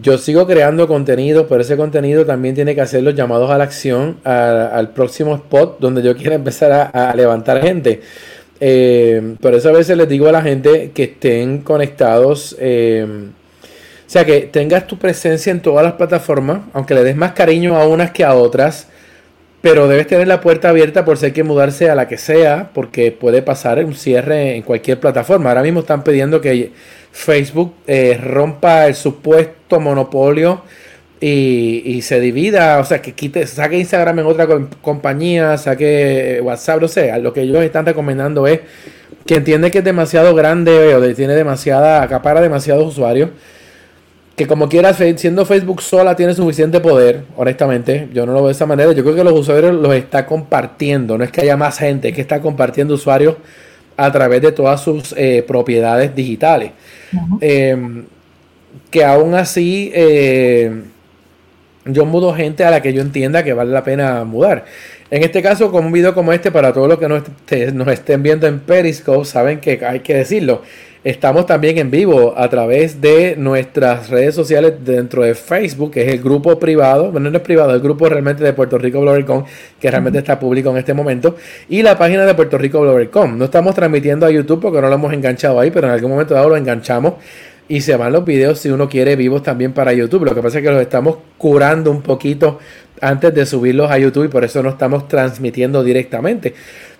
[0.00, 3.64] yo sigo creando contenido, pero ese contenido también tiene que hacer los llamados a la
[3.64, 8.00] acción al próximo spot donde yo quiera empezar a, levantar gente.
[8.60, 12.56] Eh, por eso a veces les digo a la gente que estén conectados.
[12.58, 13.06] Eh,
[14.06, 17.76] o sea, que tengas tu presencia en todas las plataformas, aunque le des más cariño
[17.76, 18.88] a unas que a otras.
[19.62, 22.70] Pero debes tener la puerta abierta por si hay que mudarse a la que sea,
[22.72, 25.50] porque puede pasar un cierre en cualquier plataforma.
[25.50, 26.70] Ahora mismo están pidiendo que
[27.10, 30.62] Facebook eh, rompa el supuesto monopolio
[31.20, 34.46] y, se divida, o sea, que quite, saque Instagram en otra
[34.82, 38.60] compañía, saque WhatsApp, no sé, lo que ellos están recomendando es
[39.24, 43.30] que entiende que es demasiado grande o tiene demasiada, acapara demasiados usuarios,
[44.36, 48.52] que como quiera, siendo Facebook sola tiene suficiente poder, honestamente, yo no lo veo de
[48.52, 51.78] esa manera, yo creo que los usuarios los está compartiendo, no es que haya más
[51.78, 53.36] gente, es que está compartiendo usuarios
[53.96, 56.72] a través de todas sus eh, propiedades digitales.
[57.40, 58.04] Em,
[58.90, 60.82] que aún así eh,
[61.86, 64.64] yo mudo gente a la que yo entienda que vale la pena mudar.
[65.10, 67.22] En este caso, con un video como este, para todos los que nos,
[67.88, 70.62] estén viendo en Periscope, saben que hay que decirlo.
[71.04, 76.12] Estamos también en vivo a través de nuestras redes sociales dentro de Facebook, que es
[76.12, 79.44] el grupo privado, bueno, no es privado, el grupo realmente de Puerto Rico BloggerCon,
[79.80, 81.36] que realmente está público en este momento,
[81.68, 83.38] y la página de Puerto Rico BloggerCon.
[83.38, 86.34] No estamos transmitiendo a YouTube porque no lo hemos enganchado ahí, pero en algún momento
[86.34, 87.14] dado lo enganchamos
[87.68, 90.24] y se van los videos si uno quiere vivos también para YouTube.
[90.24, 92.58] Lo que pasa es que los estamos curando un poquito
[93.00, 96.54] antes de subirlos a YouTube y por eso no estamos transmitiendo directamente.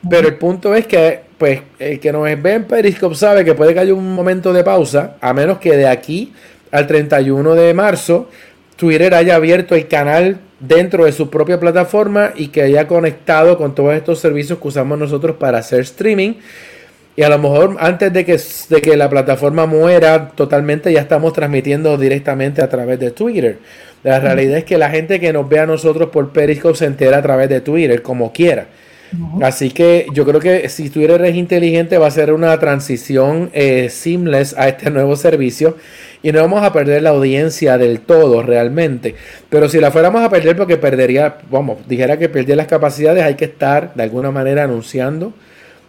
[0.09, 3.75] Pero el punto es que, pues, el que nos ve en Periscope sabe que puede
[3.75, 6.33] que haya un momento de pausa, a menos que de aquí
[6.71, 8.29] al 31 de marzo
[8.77, 13.75] Twitter haya abierto el canal dentro de su propia plataforma y que haya conectado con
[13.75, 16.35] todos estos servicios que usamos nosotros para hacer streaming.
[17.17, 21.33] Y a lo mejor antes de que, de que la plataforma muera totalmente, ya estamos
[21.33, 23.59] transmitiendo directamente a través de Twitter.
[24.03, 27.19] La realidad es que la gente que nos ve a nosotros por Periscope se entera
[27.19, 28.67] a través de Twitter, como quiera.
[29.41, 33.89] Así que yo creo que si Twitter es inteligente va a ser una transición eh,
[33.89, 35.77] seamless a este nuevo servicio
[36.23, 39.15] y no vamos a perder la audiencia del todo realmente.
[39.49, 43.37] Pero si la fuéramos a perder porque perdería, vamos, dijera que perdía las capacidades, hay
[43.37, 45.33] que estar de alguna manera anunciando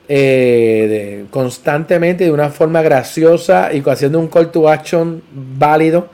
[0.10, 6.10] eh, constantemente de una forma graciosa y haciendo un call to action válido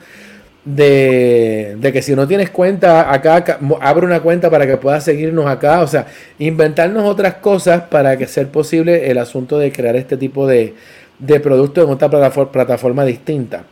[0.64, 5.82] de, que si no tienes cuenta acá, abre una cuenta para que puedas seguirnos acá,
[5.82, 6.06] o sea,
[6.38, 10.74] inventarnos otras cosas para que sea posible el asunto de crear este tipo de,
[11.18, 13.64] de producto en otra plataforma, plataforma distinta.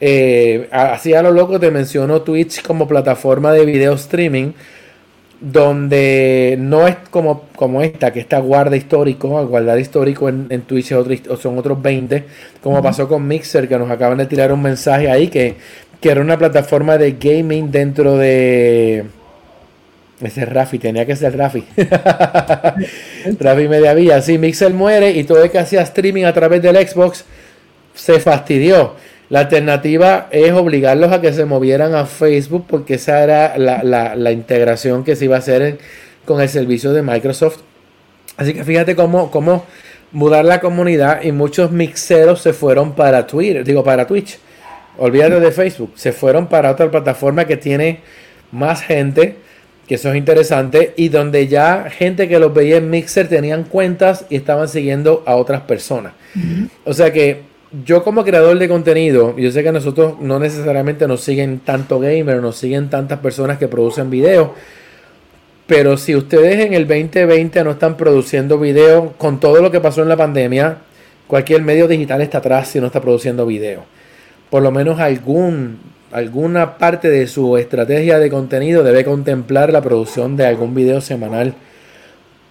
[0.00, 4.52] Eh, así a lo loco te menciono Twitch como plataforma de video streaming
[5.40, 10.88] donde no es como, como esta, que está guarda histórico, guardar histórico en, en Twitch
[10.88, 12.24] son otros 20,
[12.62, 15.56] como pasó con Mixer, que nos acaban de tirar un mensaje ahí, que,
[16.00, 19.04] que era una plataforma de gaming dentro de...
[20.20, 21.64] Ese es Rafi, tenía que ser Rafi.
[23.40, 24.22] Rafi Mediavilla.
[24.22, 27.24] Sí, Mixer muere y todo el que hacía streaming a través del Xbox
[27.94, 28.94] se fastidió.
[29.34, 35.02] La alternativa es obligarlos a que se movieran a Facebook porque esa era la, integración
[35.02, 35.78] que se iba a hacer
[36.24, 37.58] con el servicio de Microsoft.
[38.36, 39.66] Así que fíjate cómo, cómo
[40.12, 44.38] mudar la comunidad y muchos mixeros se fueron para Twitter, digo para Twitch.
[44.98, 48.02] Olvídate de Facebook, se fueron para otra plataforma que tiene
[48.52, 49.38] más gente,
[49.88, 54.26] que eso es interesante, y donde ya gente que los veía en Mixer tenían cuentas
[54.30, 56.12] y estaban siguiendo a otras personas.
[56.84, 61.22] O sea que yo como creador de contenido, yo sé que nosotros no necesariamente nos
[61.22, 64.50] siguen tanto gamers, nos siguen tantas personas que producen videos,
[65.66, 70.02] pero si ustedes en el 2020 no están produciendo videos con todo lo que pasó
[70.02, 70.78] en la pandemia,
[71.26, 73.84] cualquier medio digital está atrás si no está produciendo video.
[74.50, 75.78] Por lo menos algún,
[76.12, 81.54] alguna parte de su estrategia de contenido debe contemplar la producción de algún video semanal,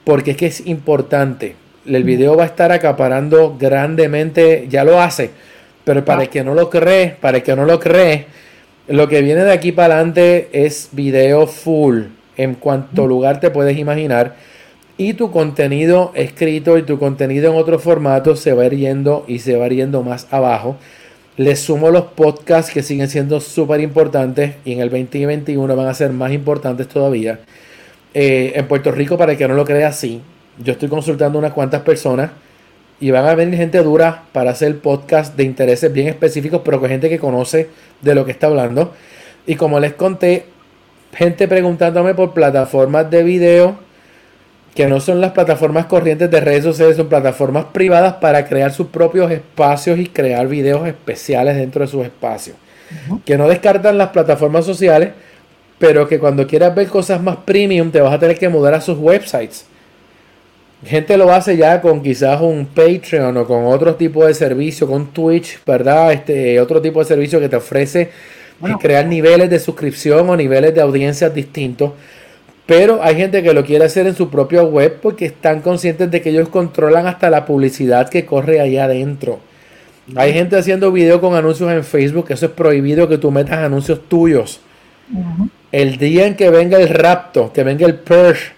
[0.03, 1.55] porque es que es importante
[1.85, 5.31] el video va a estar acaparando grandemente, ya lo hace,
[5.83, 8.25] pero para el que no lo cree, para el que no lo cree,
[8.87, 12.03] lo que viene de aquí para adelante es video full
[12.35, 14.35] en cuanto lugar te puedes imaginar
[14.97, 19.55] y tu contenido escrito y tu contenido en otro formato se va yendo y se
[19.55, 20.77] va yendo más abajo.
[21.35, 25.93] Les sumo los podcasts que siguen siendo súper importantes y en el 2021 van a
[25.95, 27.39] ser más importantes todavía.
[28.13, 30.21] Eh, en Puerto Rico, para el que no lo crea, sí
[30.57, 32.31] yo estoy consultando unas cuantas personas
[32.99, 36.89] y van a venir gente dura para hacer podcast de intereses bien específicos, pero con
[36.89, 37.69] gente que conoce
[38.01, 38.93] de lo que está hablando.
[39.45, 40.45] Y como les conté,
[41.13, 43.77] gente preguntándome por plataformas de video
[44.75, 48.87] que no son las plataformas corrientes de redes sociales, son plataformas privadas para crear sus
[48.87, 52.55] propios espacios y crear videos especiales dentro de sus espacios.
[53.25, 55.09] Que no descartan las plataformas sociales,
[55.77, 58.81] pero que cuando quieras ver cosas más premium te vas a tener que mudar a
[58.81, 59.67] sus websites
[60.85, 65.07] Gente lo hace ya con quizás un Patreon o con otro tipo de servicio, con
[65.07, 66.11] Twitch, ¿verdad?
[66.11, 68.09] Este otro tipo de servicio que te ofrece
[68.79, 71.91] crear niveles de suscripción o niveles de audiencias distintos.
[72.65, 76.21] Pero hay gente que lo quiere hacer en su propia web porque están conscientes de
[76.21, 79.39] que ellos controlan hasta la publicidad que corre ahí adentro.
[80.15, 84.01] Hay gente haciendo video con anuncios en Facebook, eso es prohibido que tú metas anuncios
[84.07, 84.59] tuyos.
[85.71, 88.51] El día en que venga el rapto, que venga el purge,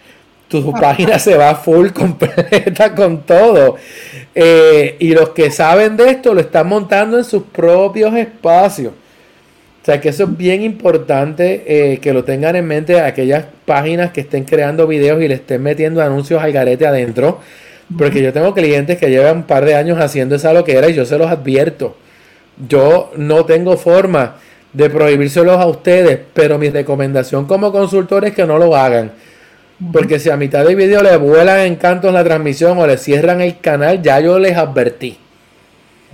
[0.62, 3.76] tu página se va full completa con todo.
[4.34, 8.94] Eh, y los que saben de esto lo están montando en sus propios espacios.
[9.82, 14.12] O sea que eso es bien importante eh, que lo tengan en mente aquellas páginas
[14.12, 17.40] que estén creando videos y le estén metiendo anuncios al garete adentro.
[17.96, 21.06] Porque yo tengo clientes que llevan un par de años haciendo esa loquera y yo
[21.06, 21.96] se los advierto.
[22.68, 24.38] Yo no tengo forma
[24.74, 29.12] de prohibírselos a ustedes, pero mi recomendación como consultor es que no lo hagan.
[29.92, 33.60] Porque si a mitad del video le vuelan encantos la transmisión o le cierran el
[33.60, 35.18] canal, ya yo les advertí.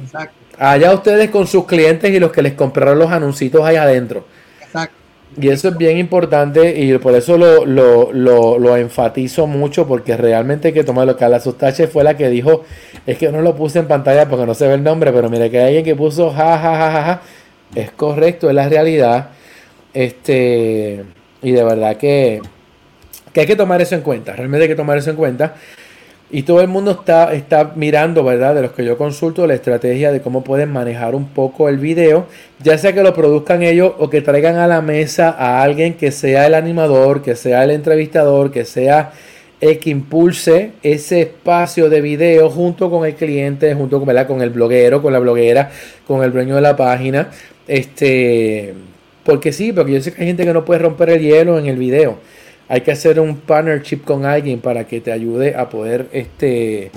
[0.04, 0.36] Exacto.
[0.58, 4.26] Allá ustedes con sus clientes y los que les compraron los anuncios ahí adentro.
[4.62, 4.96] Exacto.
[5.40, 10.70] Y eso es bien importante y por eso lo, lo, lo, enfatizo mucho porque realmente
[10.70, 11.16] hay que tomarlo.
[11.20, 12.66] la Sustache fue la que dijo,
[13.06, 15.50] es que no lo puse en pantalla porque no se ve el nombre, pero mire
[15.50, 17.22] que hay alguien que puso ja, ja, ja, ja, ja.
[17.76, 19.30] Es correcto, es la realidad.
[19.94, 21.06] Este,
[21.42, 22.42] y de verdad que,
[23.34, 25.56] que hay que tomar eso en cuenta, realmente hay que tomar eso en cuenta.
[26.34, 28.56] Y todo el mundo está, está mirando, ¿verdad?
[28.56, 32.26] De los que yo consulto, la estrategia de cómo pueden manejar un poco el video,
[32.64, 36.12] ya sea que lo produzcan ellos o que traigan a la mesa a alguien que
[36.12, 39.12] sea el animador, que sea el entrevistador, que sea
[39.60, 44.52] el que impulse ese espacio de video junto con el cliente, junto con, con el
[44.52, 45.70] bloguero, con la bloguera,
[46.08, 47.28] con el dueño de la página.
[47.68, 48.74] Este,
[49.26, 51.66] porque sí, porque yo sé que hay gente que no puede romper el hielo en
[51.66, 52.20] el video
[52.72, 56.90] hay que hacer un partnership con alguien para que te ayude a poder este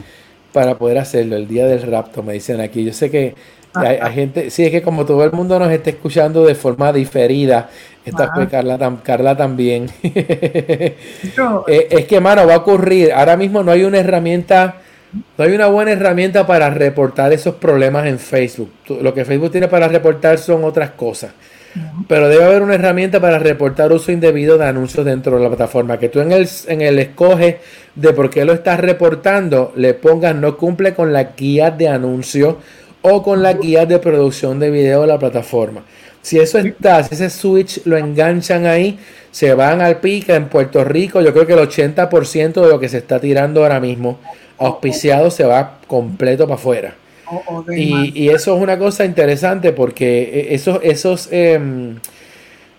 [0.52, 2.84] para poder hacerlo el día del rapto me dicen aquí.
[2.84, 3.34] Yo sé que
[3.74, 7.70] hay, gente sí es que como todo el mundo nos está escuchando de forma diferida
[8.04, 9.88] esta fue Carla, Carla también.
[11.66, 14.76] Eh, es que mano va a ocurrir ahora mismo no hay una herramienta
[15.36, 18.70] no hay una buena herramienta para reportar esos problemas en Facebook.
[19.00, 21.32] Lo que Facebook tiene para reportar son otras cosas
[22.08, 25.98] pero debe haber una herramienta para reportar uso indebido de anuncios dentro de la plataforma.
[25.98, 27.58] Que tú en el, en el escoge
[27.94, 32.58] de por qué lo estás reportando, le pongas no cumple con la guía de anuncio
[33.02, 35.84] o con la guía de producción de video de la plataforma.
[36.22, 38.98] Si eso está, si ese switch lo enganchan ahí,
[39.30, 41.20] se van al pica en Puerto Rico.
[41.20, 44.20] Yo creo que el 80% de lo que se está tirando ahora mismo,
[44.56, 46.94] auspiciado, se va completo para afuera
[47.74, 51.96] y, eso es una cosa interesante porque eh, esos, esos, em,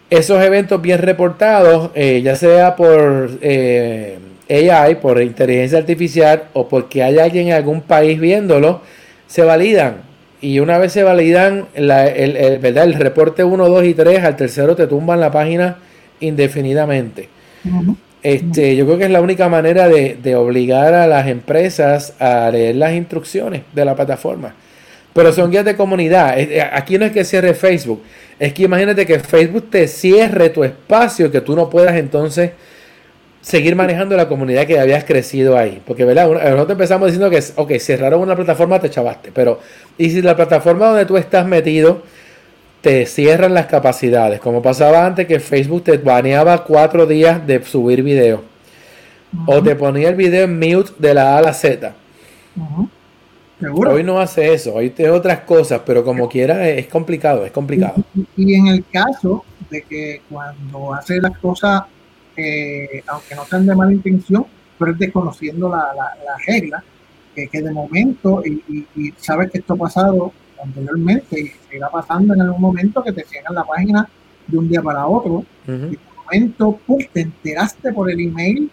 [0.10, 4.18] esos eventos bien reportados, eh, ya sea por eh,
[4.50, 8.82] AI, por inteligencia artificial o porque hay alguien en algún país viéndolo,
[9.28, 10.04] se validan.
[10.42, 11.88] Y una vez se validan, el,
[12.60, 12.84] ¿verdad?
[12.84, 15.78] el reporte 1, 2 y 3, al tercero te tumban la página
[16.20, 17.30] indefinidamente.
[18.26, 22.76] Este, yo creo que es la única manera de, obligar a las empresas a leer
[22.76, 24.56] las instrucciones de la plataforma.
[25.14, 26.40] Pero son guías de comunidad.
[26.40, 28.02] Eh, aquí no es que cierre Facebook.
[28.40, 32.50] Es que imagínate que Facebook te cierre tu espacio, que tú no puedas entonces
[33.42, 35.80] seguir manejando la comunidad que habías crecido ahí.
[35.86, 36.28] Porque, ¿verdad?
[36.28, 39.32] Nosotros empezamos diciendo que, ok, cerraron una plataforma, te chavaste.
[39.36, 39.60] Pero,
[40.00, 42.02] ¿y si la plataforma donde tú estás metido
[42.86, 48.04] te cierran las capacidades, como pasaba antes que Facebook te baneaba cuatro días de subir
[48.04, 48.44] video.
[49.48, 51.96] O te ponía el video en mute de la A a la Z.
[53.74, 58.04] Hoy no hace eso, hoy tiene otras cosas, pero como quiera es complicado, es complicado.
[58.38, 61.86] Y, en el caso de que cuando hace las cosas,
[62.38, 64.46] eh, aunque no sean de mala intención,
[64.78, 66.14] pero es desconociendo la,
[66.46, 66.84] regla,
[67.34, 70.32] que, de momento, y, y sabes que esto ha pasado
[70.66, 74.08] anteriormente y se irá pasando en algún momento que te cierran la página
[74.48, 75.46] de un día para otro.
[75.68, 76.80] Y de momento,
[77.14, 78.70] te enteraste por el email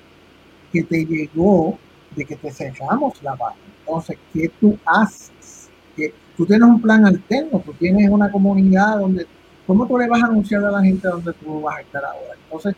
[0.73, 1.79] que te llegó
[2.17, 3.65] de que te cerramos la página.
[3.81, 5.69] Entonces, ¿qué tú haces?
[5.97, 9.27] Que tú tienes un plan alterno, tú tienes una comunidad donde,
[9.67, 12.35] ¿cómo tú le vas a anunciar a la gente donde tú vas a estar ahora?
[12.45, 12.75] Entonces,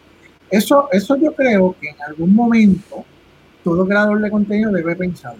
[0.50, 3.04] eso, eso yo creo que en algún momento
[3.62, 5.34] todo creador de contenido debe pensar.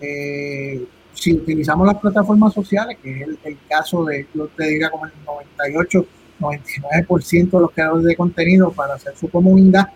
[0.00, 0.84] Eh,
[1.14, 5.12] si utilizamos las plataformas sociales, que es el, caso de, yo te diría como el
[5.24, 6.06] 98,
[6.40, 9.88] 99% de los creadores de contenido para hacer su comunidad,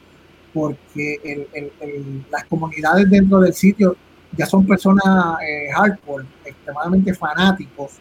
[0.52, 1.46] porque
[2.30, 3.96] las comunidades dentro del sitio
[4.36, 5.04] ya son personas
[5.46, 7.92] eh, hardcore, extremadamente fanáticos,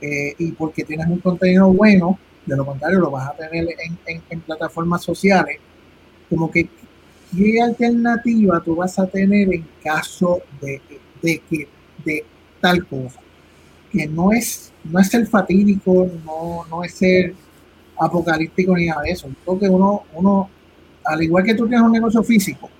[0.00, 3.66] eh, y porque tienes un contenido bueno, de lo contrario lo vas a tener
[4.28, 5.58] en, plataformas sociales,
[6.28, 6.68] como que
[7.36, 10.80] ¿qué alternativa tú vas a tener en caso de,
[11.22, 11.68] de que
[12.04, 12.24] de
[12.60, 13.20] tal cosa?
[13.92, 17.34] Que no es, no es el fatídico, no, no es el
[17.98, 19.28] apocalíptico ni nada de eso.
[19.44, 20.48] Porque uno, uno,
[21.04, 22.70] al igual que tú tienes un negocio físico,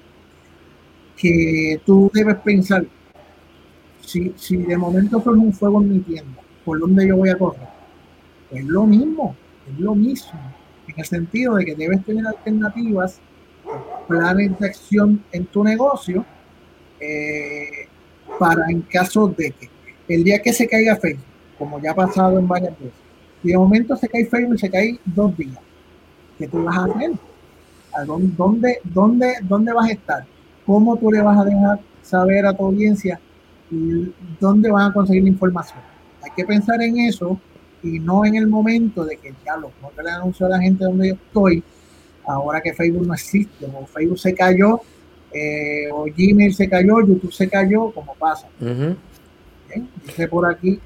[1.16, 2.84] que tú debes pensar,
[4.00, 7.38] si, si de momento fue un fuego en mi tienda, ¿por dónde yo voy a
[7.38, 7.68] correr?
[8.50, 9.36] Es lo mismo,
[9.68, 10.40] es lo mismo,
[10.88, 13.20] en el sentido de que debes tener alternativas,
[14.08, 16.24] planes de acción en tu negocio,
[16.98, 17.88] eh,
[18.38, 19.69] para en caso de que
[20.14, 21.24] el día que se caiga Facebook,
[21.58, 22.94] como ya ha pasado en varias veces,
[23.42, 25.58] y de momento se cae Facebook se cae dos días,
[26.38, 27.12] ¿qué tú vas a hacer?
[27.94, 30.24] ¿A dónde, dónde, dónde vas a estar?
[30.66, 33.20] ¿Cómo tú le vas a dejar saber a tu audiencia
[34.38, 35.80] dónde van a conseguir la información?
[36.22, 37.38] Hay que pensar en eso
[37.82, 40.84] y no en el momento de que ya lo que le anuncio a la gente
[40.84, 41.62] donde yo estoy,
[42.26, 44.80] ahora que Facebook no existe, o Facebook se cayó,
[45.32, 48.48] eh, o Gmail se cayó, YouTube se cayó, como pasa.
[50.04, 50.80] Dice por aquí,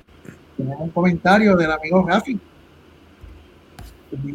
[0.57, 2.39] tenemos un comentario del amigo Rafi.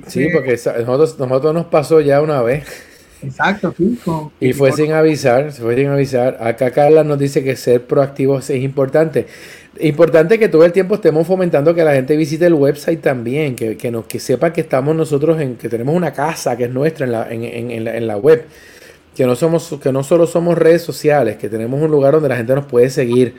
[0.08, 2.66] sí, porque nosotros, nosotros nos pasó ya una vez.
[3.22, 4.00] Exacto, sí.
[4.40, 6.38] y fue sin avisar, fue sin avisar.
[6.42, 9.28] Acá Carla nos dice que ser proactivo es importante.
[9.82, 13.78] Importante que todo el tiempo estemos fomentando que la gente visite el website también, que,
[13.78, 17.06] que, nos, que sepa que estamos nosotros en, que tenemos una casa que es nuestra
[17.06, 18.46] en la, en, en, en la, web.
[19.16, 22.38] Que no, somos, que no solo somos redes sociales, que tenemos un lugar donde la
[22.38, 23.36] gente nos puede seguir.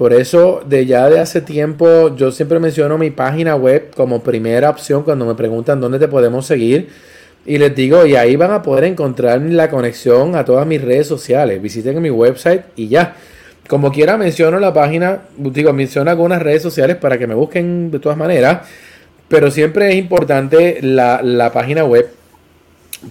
[0.00, 4.70] Por eso, de ya de hace tiempo, yo siempre menciono mi página web como primera
[4.70, 6.88] opción cuando me preguntan dónde te podemos seguir
[7.44, 11.06] y les digo, y ahí van a poder encontrar la conexión a todas mis redes
[11.06, 11.60] sociales.
[11.60, 13.14] Visiten mi website y ya.
[13.68, 17.98] Como quiera, menciono la página, digo, menciono algunas redes sociales para que me busquen de
[17.98, 18.66] todas maneras.
[19.28, 22.08] Pero siempre es importante la, página web.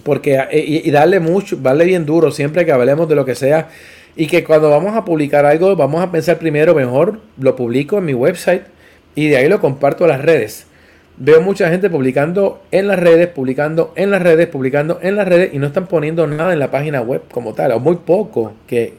[0.02, 3.36] Porque, eh, y, y, darle mucho, darle bien duro siempre que hablemos de lo que
[3.36, 3.68] sea.
[4.16, 8.04] Y que cuando vamos a publicar algo, vamos a pensar primero, mejor lo publico en
[8.06, 8.62] mi website
[9.14, 10.66] y de ahí lo comparto a las redes.
[11.16, 15.52] Veo mucha gente publicando en las redes, publicando en las redes, publicando en las redes
[15.52, 18.94] y no están poniendo nada en la página web como tal, o muy poco, que,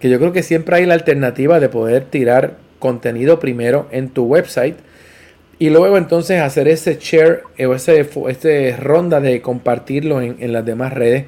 [0.00, 4.76] yo creo que siempre hay la alternativa de poder tirar contenido primero en tu website
[5.58, 10.64] y luego entonces hacer ese share o ese, este ronda de compartirlo en, en, las
[10.64, 11.24] demás redes,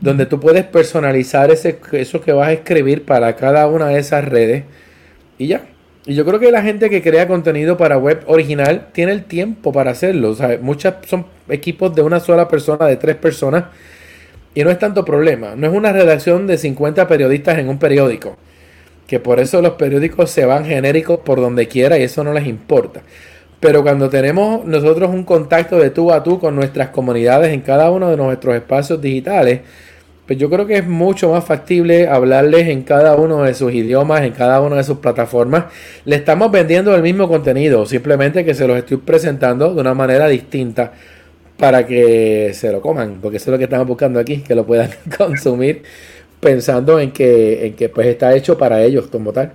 [0.00, 4.24] donde tú puedes personalizar ese, eso que vas a escribir para cada una de esas
[4.24, 4.64] redes
[5.38, 5.62] y ya.
[6.08, 9.72] Y yo creo que la gente que crea contenido para web original tiene el tiempo
[9.72, 10.30] para hacerlo.
[10.30, 13.64] O sea, muchas son equipos de una sola persona, de tres personas.
[14.54, 15.54] Y no es tanto problema.
[15.54, 18.38] No es una redacción de 50 periodistas en un periódico.
[19.06, 22.46] Que por eso los periódicos se van genéricos por donde quiera y eso no les
[22.46, 23.02] importa.
[23.60, 27.90] Pero cuando tenemos nosotros un contacto de tú a tú con nuestras comunidades en cada
[27.90, 29.60] uno de nuestros espacios digitales,
[30.26, 34.22] pues yo creo que es mucho más factible hablarles en cada uno de sus idiomas,
[34.22, 35.64] en cada una de sus plataformas.
[36.04, 40.28] Le estamos vendiendo el mismo contenido, simplemente que se los estoy presentando de una manera
[40.28, 40.92] distinta
[41.56, 44.66] para que se lo coman, porque eso es lo que estamos buscando aquí, que lo
[44.66, 45.82] puedan consumir
[46.40, 49.52] pensando en que, en que pues está hecho para ellos como tal.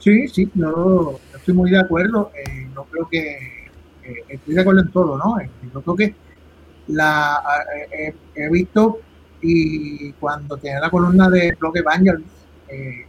[0.00, 2.30] Sí, sí, yo estoy muy de acuerdo.
[2.34, 3.68] Eh, yo creo que
[4.02, 5.38] eh, estoy de acuerdo en todo, ¿no?
[5.38, 6.14] Eh, yo creo que
[6.86, 7.42] la
[8.34, 9.00] he visto
[9.42, 12.26] y cuando tenía la columna de Blog Evangelist,
[12.68, 13.04] eh,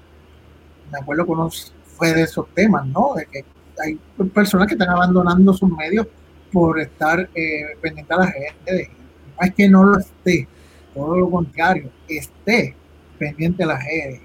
[0.92, 1.50] me acuerdo que uno
[1.86, 3.14] fue de esos temas, ¿no?
[3.16, 3.46] De que
[3.82, 3.98] hay
[4.34, 6.08] personas que están abandonando sus medios
[6.52, 8.92] por estar eh, pendiente a la gente.
[9.40, 10.48] No es que no lo esté,
[10.94, 12.76] todo lo contrario, esté
[13.18, 14.22] pendiente a la gente,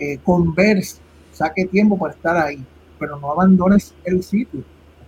[0.00, 1.00] eh, converse,
[1.32, 2.64] saque tiempo para estar ahí,
[2.98, 4.62] pero no abandones el sitio.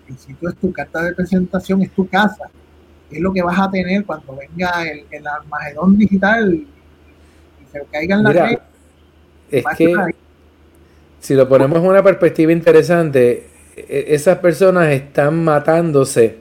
[0.08, 2.50] El sitio es tu carta de presentación, es tu casa,
[3.10, 6.68] es lo que vas a tener cuando venga el, el Armagedón digital y,
[7.72, 8.58] se caiga en la red.
[9.50, 9.94] Es que
[11.20, 16.38] si lo ponemos en una perspectiva interesante, e, esas personas están matándose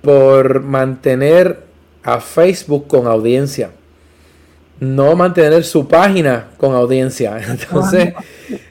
[0.00, 1.60] por mantener
[2.02, 3.70] a Facebook con audiencia
[4.80, 7.38] no mantener su página con audiencia.
[7.48, 8.14] Entonces,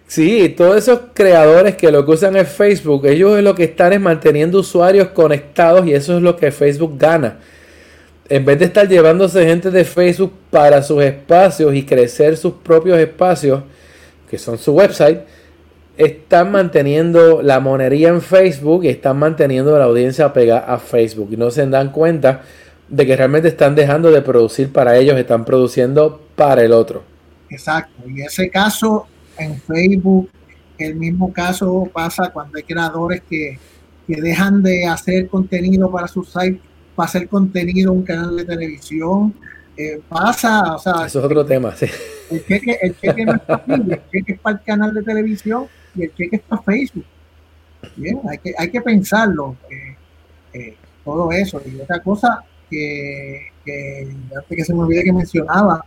[0.08, 4.02] sí, todos esos creadores que lo que usan es Facebook, ellos lo que están es
[4.02, 7.39] manteniendo usuarios conectados y eso es lo que Facebook gana.
[8.30, 12.97] En vez de estar llevándose gente de Facebook para sus espacios y crecer sus propios
[12.97, 13.62] espacios,
[14.30, 15.20] que son su website,
[15.97, 21.30] están manteniendo la monería en Facebook y están manteniendo la audiencia pegada a Facebook.
[21.32, 22.41] Y no se dan cuenta
[22.92, 27.04] de que realmente están dejando de producir para ellos, están produciendo para el otro.
[27.50, 30.30] Exacto, y ese caso en Facebook,
[30.78, 33.58] el mismo caso pasa cuando hay creadores que,
[34.08, 36.60] dejan de hacer contenido para su site
[36.98, 39.34] para hacer contenido en un canal de televisión,
[39.78, 41.06] eh, pasa, o sea...
[41.06, 41.86] Eso es otro tema, sí.
[42.30, 45.66] El cheque, el cheque no es para el cheque es para el canal de televisión
[45.96, 47.06] y el cheque es para Facebook.
[47.96, 49.96] Bien, hay que, hay que pensarlo, eh,
[50.54, 50.76] eh,
[51.06, 51.62] todo eso.
[51.66, 54.08] Y otra cosa que, que
[54.50, 55.86] que se me olvide que mencionaba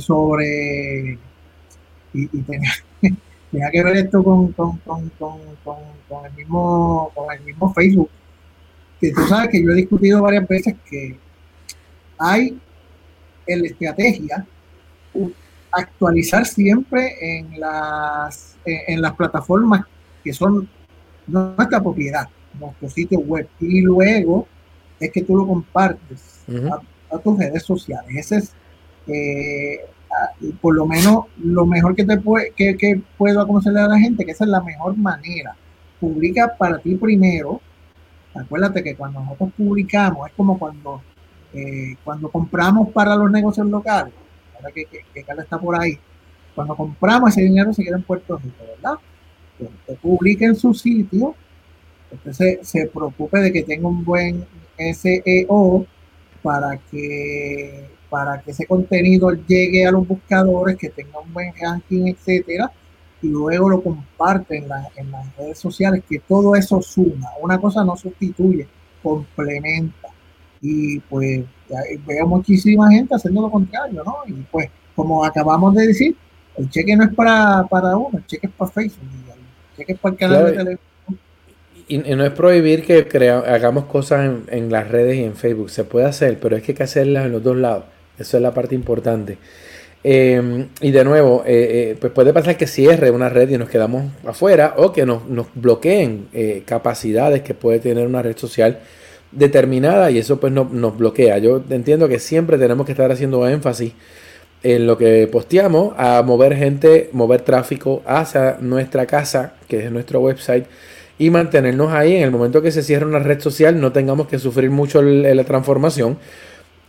[0.00, 1.18] sobre,
[2.12, 2.72] y, tenía,
[3.50, 8.10] tenía, que ver esto con, con, con, con, el mismo, con el mismo Facebook,
[9.00, 11.16] que tú sabes que yo he discutido varias veces que
[12.18, 12.58] hay
[13.46, 14.46] en la estrategia
[15.72, 19.84] actualizar siempre en las, en las plataformas
[20.22, 20.68] que son
[21.26, 22.28] nuestra propiedad,
[22.58, 24.46] nuestro sitio web, y luego
[25.00, 26.44] es que tú lo compartes
[27.10, 28.10] a, tus redes sociales.
[28.16, 28.52] Ese es,
[29.06, 29.80] eh,
[30.60, 34.24] por lo menos, lo mejor que te puede, que, que puedo aconsejar a la gente,
[34.24, 35.56] que esa es la mejor manera.
[36.00, 37.60] Publica para ti primero.
[38.34, 41.00] Acuérdate que cuando nosotros publicamos, es como cuando
[41.54, 44.12] eh, cuando compramos para los negocios locales,
[44.56, 45.96] ahora que, que, Carla está por ahí,
[46.52, 48.98] cuando compramos ese dinero se queda en Puerto Rico, ¿verdad?
[49.56, 51.36] Que usted publique en su sitio,
[52.10, 54.44] usted se, preocupe de que tenga un buen
[54.78, 55.86] SEO
[56.42, 62.06] para que para que ese contenido llegue a los buscadores, que tenga un buen ranking,
[62.06, 62.70] etcétera,
[63.20, 67.30] y luego lo comparte en, en las redes sociales, que todo eso suma.
[67.42, 68.68] Una cosa no sustituye,
[69.02, 70.08] complementa
[70.60, 71.44] y pues
[72.06, 74.16] veo muchísima gente haciendo lo contrario, ¿no?
[74.26, 76.16] Y pues, como acabamos de decir,
[76.56, 79.98] el cheque no es para, para uno, el cheque es para Facebook, el cheque es
[79.98, 80.93] para el canal de televisión.
[81.86, 86.06] Y, no es prohibir que hagamos cosas en, las redes y en Facebook, se puede
[86.06, 87.84] hacer, pero es que hay que hacerlas en los dos lados,
[88.18, 89.38] eso es la parte importante.
[90.06, 93.70] Em, y de nuevo, eh, eh, pues puede pasar que cierre una red y nos
[93.70, 95.22] quedamos afuera o que nos,
[95.54, 98.80] bloqueen eh, capacidades que puede tener una red social
[99.32, 101.38] determinada y eso pues no, nos bloquea.
[101.38, 103.94] Yo entiendo que siempre tenemos que estar haciendo énfasis
[104.62, 110.20] en lo que posteamos, a mover gente, mover tráfico hacia nuestra casa, que es nuestro
[110.20, 110.66] website,
[111.18, 112.16] y mantenernos ahí.
[112.16, 115.44] En el momento que se cierre una red social, no tengamos que sufrir mucho la
[115.44, 116.18] transformación.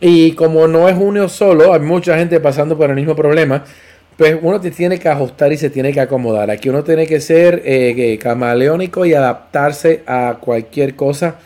[0.00, 3.64] Y como no es uno solo, hay mucha gente pasando por el mismo problema,
[4.16, 6.50] pues uno te tiene que ajustar y se tiene que acomodar.
[6.50, 11.36] Aquí uno tiene que ser eh, camaleónico y adaptarse a cualquier cosa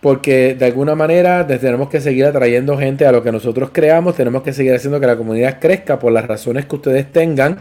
[0.00, 4.42] porque de alguna manera tenemos que seguir atrayendo gente a lo que nosotros creamos, tenemos
[4.42, 7.58] que seguir haciendo que la comunidad crezca por las razones que ustedes tengan,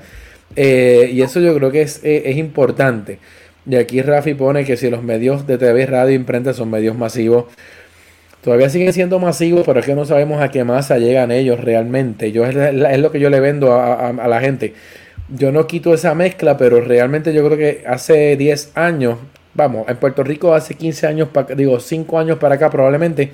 [0.56, 3.20] eh, y eso yo creo que es, es, importante.
[3.70, 6.97] Y aquí Rafi pone que si los medios de TV, radio e imprenta son medios
[6.97, 7.45] masivos,
[8.41, 12.32] todavía siguen siendo masivos, pero es que no sabemos a qué masa llegan ellos realmente.
[12.32, 14.74] Yo es, lo que yo le vendo a, a la gente.
[15.30, 19.17] Yo no quito esa mezcla, pero realmente yo creo que hace 10 años
[19.53, 23.32] vamos, en Puerto Rico hace 15 años, digo 5 años para acá probablemente,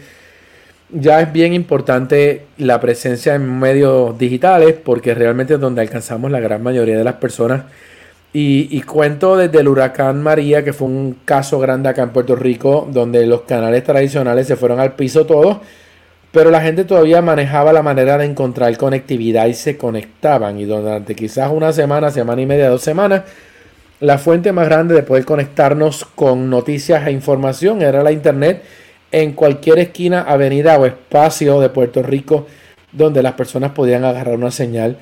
[0.91, 6.39] ya es bien importante la presencia en medios digitales porque realmente es donde alcanzamos la
[6.39, 7.63] gran mayoría de las personas.
[8.37, 12.85] Y, cuento desde el huracán María, que fue un caso grande acá en Puerto Rico,
[12.91, 15.59] donde los canales tradicionales se fueron al piso todos,
[16.33, 20.59] pero la gente todavía manejaba la manera de encontrar conectividad y se conectaban.
[20.59, 23.23] Y durante quizás una semana, semana y media, dos semanas,
[24.01, 28.63] la fuente más grande de poder conectarnos con noticias e información era la internet
[29.13, 32.47] en cualquier esquina, avenida o espacio de Puerto Rico
[32.91, 34.97] donde las personas podían agarrar una señal.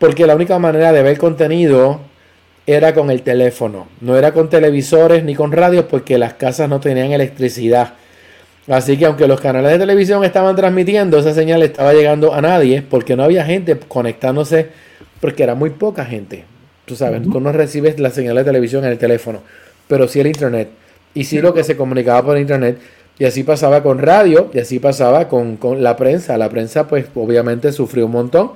[0.00, 2.00] Porque la única manera de ver contenido
[2.66, 3.88] era con el teléfono.
[4.00, 7.94] No era con televisores ni con radios porque las casas no tenían electricidad.
[8.68, 12.82] Así que aunque los canales de televisión estaban transmitiendo, esa señal estaba llegando a nadie
[12.82, 14.68] porque no había gente conectándose
[15.20, 16.44] porque era muy poca gente.
[16.84, 19.40] Tú sabes, tú no recibes la señal de televisión en el teléfono,
[19.88, 20.68] pero sí el internet.
[21.14, 22.78] Y sí, lo que se comunicaba por internet.
[23.18, 26.36] Y así pasaba con radio, y así pasaba con, la prensa.
[26.38, 28.52] La prensa, pues, obviamente sufrió un montón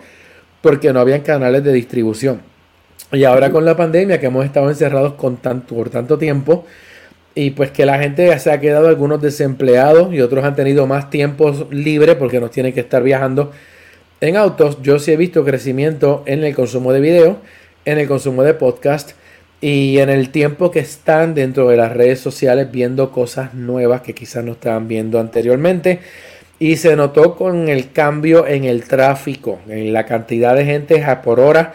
[0.60, 2.40] porque no habían canales de distribución.
[3.16, 6.66] Y ahora con la pandemia, que hemos estado encerrados con tanto, por tanto tiempo,
[7.34, 11.08] y pues que la gente se ha quedado algunos desempleados y otros han tenido más
[11.08, 13.52] tiempo libre porque no tienen que estar viajando
[14.20, 14.82] en autos.
[14.82, 17.38] Yo sí he visto crecimiento en el consumo de video
[17.86, 19.12] en el consumo de podcast
[19.62, 24.12] y en el tiempo que están dentro de las redes sociales viendo cosas nuevas que
[24.12, 26.00] quizás no estaban viendo anteriormente.
[26.58, 31.40] Y se notó con el cambio en el tráfico, en la cantidad de gente por
[31.40, 31.74] hora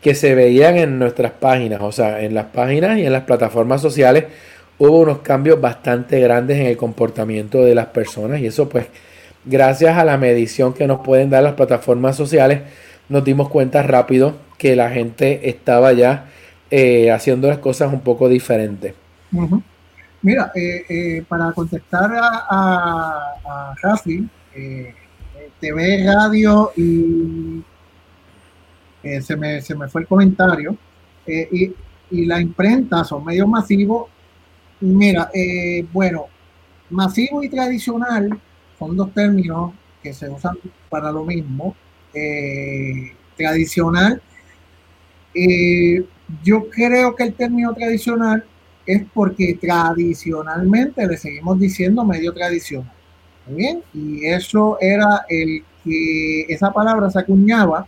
[0.00, 3.82] que se veían en nuestras páginas, o sea, en las páginas y en las plataformas
[3.82, 4.24] sociales
[4.78, 8.86] hubo unos cambios bastante grandes en el comportamiento de las personas y eso pues
[9.44, 12.62] gracias a la medición que nos pueden dar las plataformas sociales
[13.10, 16.26] nos dimos cuenta rápido que la gente estaba ya
[16.70, 18.94] eh, haciendo las cosas un poco diferentes.
[20.22, 24.28] Mira, eh, eh, para contestar a, a, Rafi,
[25.60, 27.62] TV, radio y
[29.02, 30.76] eh, se, me, se, me, fue el comentario,
[31.26, 31.74] eh, y,
[32.10, 34.08] y, la imprenta son medios masivos.
[34.80, 36.26] Mira, eh, bueno,
[36.90, 38.38] masivo y tradicional
[38.78, 39.72] son dos términos
[40.02, 41.74] que se usan para lo mismo.
[43.36, 44.20] tradicional,
[46.42, 48.44] yo creo que el término tradicional
[48.86, 52.92] es porque tradicionalmente le seguimos diciendo medio tradicional.
[53.46, 57.86] bien, y eso era el que esa palabra se acuñaba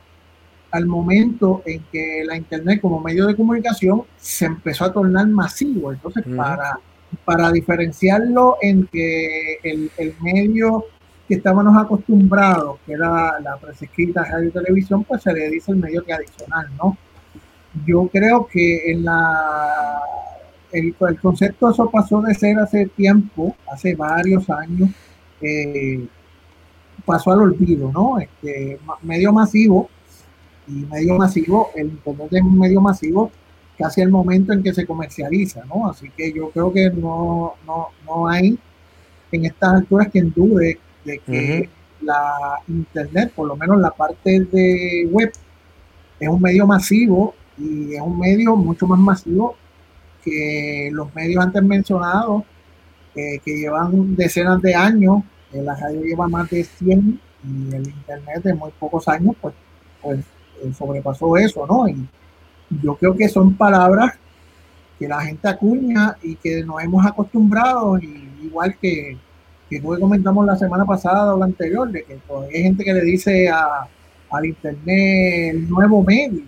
[0.72, 5.92] al momento en que la Internet como medio de comunicación se empezó a tornar masivo.
[5.92, 6.78] Entonces, para,
[7.26, 10.86] para diferenciarlo entre el, el, medio
[11.28, 15.72] que estábamos acostumbrados, que era la prensa escrita, radio y televisión, pues se le dice
[15.72, 16.96] el medio tradicional, ¿no?
[17.86, 20.00] Yo creo que en la
[20.72, 24.88] el, el, concepto eso pasó de ser hace tiempo, hace varios años,
[25.42, 26.06] eh,
[27.04, 28.18] pasó al olvido, ¿no?
[28.18, 29.90] Este, medio masivo
[30.68, 33.30] y medio masivo, el internet es un medio masivo
[33.78, 35.90] casi el momento en que se comercializa, ¿no?
[35.90, 38.58] Así que yo creo que no, no, no hay
[39.32, 41.68] en estas alturas quien dude de que
[42.00, 45.32] la internet, por lo menos la parte de web,
[46.20, 49.56] es un medio masivo y es un medio mucho más masivo
[50.24, 52.44] que los medios antes mencionados,
[53.14, 57.88] eh, que llevan decenas de años, eh, la radio lleva más de 100 y el
[57.88, 59.54] internet de muy pocos años, pues,
[60.00, 60.20] pues
[60.74, 61.88] sobrepasó eso, ¿no?
[61.88, 62.06] Y
[62.82, 64.14] yo creo que son palabras
[64.98, 69.18] que la gente acuña y que nos hemos acostumbrado, y igual que,
[69.68, 72.20] que comentamos la semana pasada o la anterior, de que
[72.54, 73.88] hay gente que le dice a,
[74.30, 76.44] al internet el nuevo medio,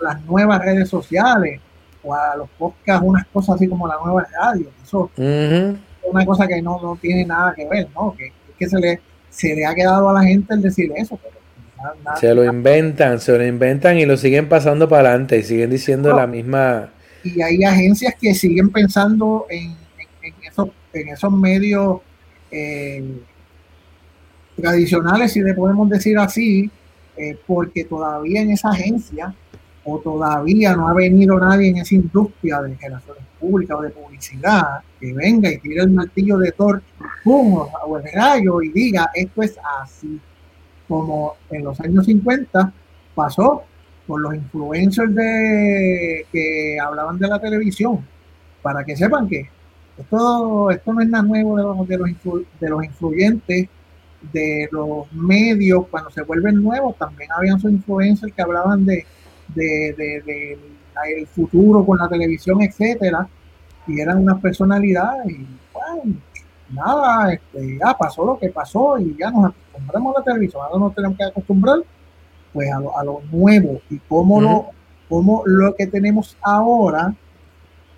[0.00, 1.60] las nuevas redes sociales,
[2.02, 4.68] o a los podcasts unas cosas así como la nueva radio.
[4.82, 8.14] Eso es una cosa que no, no, tiene nada que ver, ¿no?
[8.16, 9.00] Que, que se, le,
[9.30, 11.37] se le ha quedado a la gente el decir eso, pero
[12.18, 16.14] se lo inventan, se lo inventan y lo siguen pasando para adelante y siguen diciendo
[16.14, 16.90] la misma.
[17.22, 19.76] Y hay agencias que siguen pensando en,
[20.22, 22.00] en, esos, en esos medios
[22.50, 23.04] eh,
[24.56, 26.70] tradicionales, si le podemos decir así,
[27.16, 29.34] eh, porque todavía en esa agencia
[29.84, 34.80] o todavía no ha venido nadie en esa industria de relaciones públicas o de publicidad
[35.00, 36.82] que venga y tire el martillo de Thor
[37.24, 40.20] o el rayo y diga esto es así
[40.88, 42.72] como en los años 50
[43.14, 43.62] pasó
[44.06, 48.04] con los influencers de, que hablaban de la televisión,
[48.62, 49.48] para que sepan que
[49.98, 52.10] esto, esto no es nada nuevo de los, de, los
[52.60, 53.68] de los influyentes,
[54.32, 59.04] de los medios, cuando se vuelven nuevos, también habían sus influencers que hablaban de,
[59.54, 60.58] de, de,
[61.16, 63.28] el futuro con la televisión, etcétera,
[63.86, 65.46] y eran unas personalidades, y
[66.70, 70.78] nada, este, ya pasó lo que pasó y ya nos acostumbramos a la televisión, ahora
[70.78, 71.78] nos tenemos que acostumbrar
[72.52, 73.80] pues a lo, a lo nuevo.
[73.90, 74.66] Y cómo, lo,
[75.08, 77.14] cómo lo que tenemos ahora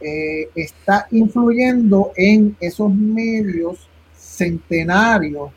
[0.01, 5.51] eh, está influyendo en esos medios centenarios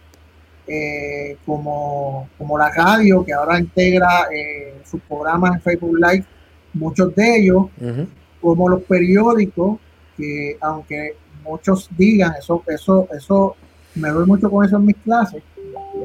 [0.68, 6.26] eh, como, como la radio que ahora integra eh, sus programas en Facebook Live,
[6.74, 7.68] muchos de ellos,
[8.42, 9.80] como los periódicos
[10.18, 13.56] que aunque muchos digan, eso, eso, eso,
[13.96, 15.44] me doy mucho con eso en mis clases,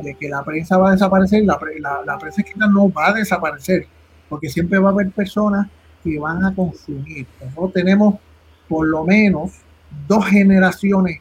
[0.03, 3.12] de que la prensa va a desaparecer, la, la, la prensa escrita no va a
[3.14, 3.86] desaparecer,
[4.28, 5.68] porque siempre va a haber personas
[6.05, 7.26] que van a consumir.
[7.41, 8.14] Nosotros tenemos
[8.68, 9.53] por lo menos
[10.07, 11.20] dos generaciones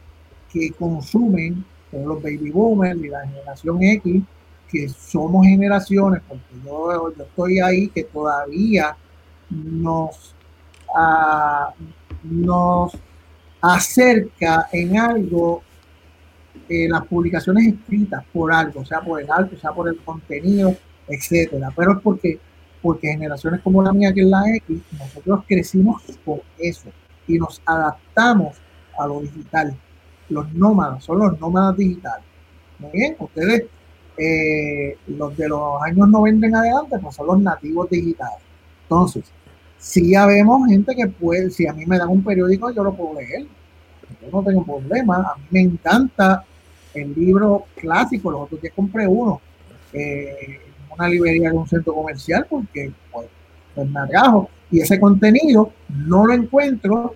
[0.51, 4.23] que consumen, los baby boomers y la generación X,
[4.69, 8.97] que somos generaciones, porque yo, estoy ahí, que todavía
[9.49, 10.35] nos,
[12.23, 12.91] nos
[13.61, 15.63] acerca en algo
[16.69, 20.75] eh, las publicaciones escritas por algo, sea por el alto, sea por el contenido,
[21.07, 21.71] etcétera.
[21.75, 22.39] Pero es porque,
[22.81, 26.89] porque generaciones como la mía, que es la X, nosotros crecimos con eso
[27.25, 28.57] y nos adaptamos
[28.97, 29.75] a lo digital.
[30.29, 32.25] Los nómadas son los nómadas digitales.
[32.79, 33.65] Muy bien, ustedes,
[34.17, 38.39] eh, los de los años 90 en adelante, pues son los nativos digitales.
[38.83, 39.23] Entonces,
[39.77, 42.93] si ya vemos gente que puede, si a mí me dan un periódico, yo lo
[42.93, 43.45] puedo leer.
[44.21, 45.17] Yo no tengo problema.
[45.17, 46.43] A mí me encanta
[46.93, 48.31] el libro clásico.
[48.31, 49.41] Los otros días compré uno
[49.93, 53.27] eh, en una librería de un centro comercial porque pues,
[53.75, 54.49] pues me atrajo.
[54.71, 57.15] Y ese contenido no lo encuentro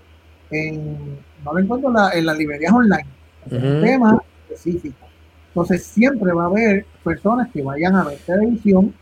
[0.49, 3.05] en, no lo encuentro en, la, en las librerías online.
[3.47, 5.07] Es un tema específico.
[5.47, 8.93] Entonces siempre va a haber personas que vayan a ver televisión.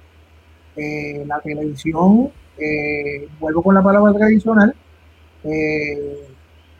[0.76, 4.74] Eh, la televisión eh, vuelvo con la palabra tradicional,
[5.44, 6.28] eh,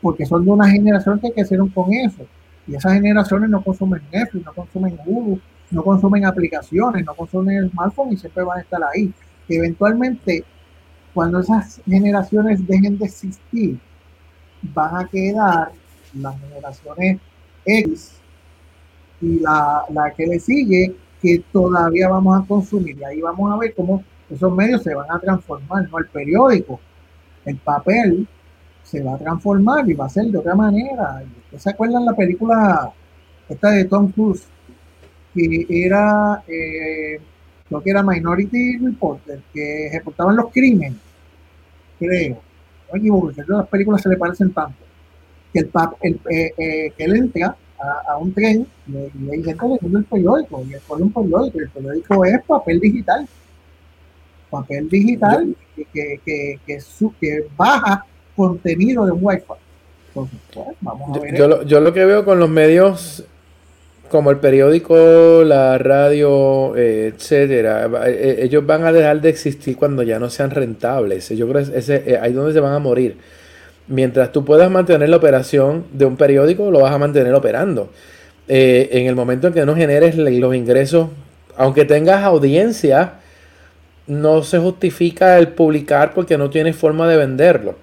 [0.00, 2.26] porque son de una generación que crecieron con eso.
[2.66, 8.12] Y esas generaciones no consumen Netflix, no consumen Hulu, no consumen aplicaciones, no consumen smartphone
[8.12, 9.12] y siempre van a estar ahí.
[9.48, 10.44] Eventualmente,
[11.14, 13.78] cuando esas generaciones dejen de existir,
[14.62, 15.72] van a quedar
[16.14, 17.18] las generaciones
[17.64, 18.16] X
[19.20, 22.96] y la, la que le sigue que todavía vamos a consumir.
[22.98, 25.98] Y ahí vamos a ver cómo esos medios se van a transformar, ¿no?
[25.98, 26.80] El periódico,
[27.44, 28.26] el papel
[28.82, 31.22] se va a transformar y va a ser de otra manera.
[31.44, 32.92] ¿Ustedes se acuerdan la película
[33.48, 34.46] esta de Tom Cruise?
[35.34, 37.20] Que era, eh,
[37.68, 40.98] creo que era Minority Reporter, que reportaban los crímenes,
[41.98, 42.34] creo.
[42.34, 44.78] No me equivoco, las películas se le parecen tanto.
[45.52, 45.70] Que el,
[46.02, 47.56] el eh, eh, que él entra
[48.08, 48.96] a, un tren y,
[49.30, 53.28] hay gente leyendo el periódico, y es un periódico, y el periódico es papel digital.
[54.50, 56.78] Papel digital que, que, que, que,
[57.20, 58.04] que baja
[58.36, 59.44] contenido de un Wi-Fi.
[60.12, 60.28] Pues,
[61.34, 63.24] yo, lo, yo lo que veo con los medios
[64.10, 69.76] como el periódico, la radio, eh, etcétera, eh, eh, ellos van a dejar de existir
[69.76, 71.28] cuando ya no sean rentables.
[71.28, 73.18] Yo creo que ese, ahí es donde se van a morir.
[73.86, 77.90] Mientras tú puedas mantener la operación de un periódico, lo vas a mantener operando.
[78.48, 81.08] en el momento en que no generes los ingresos,
[81.56, 83.14] aunque tengas audiencia,
[84.10, 87.76] no se justifica el publicar porque no tienes forma de venderlo.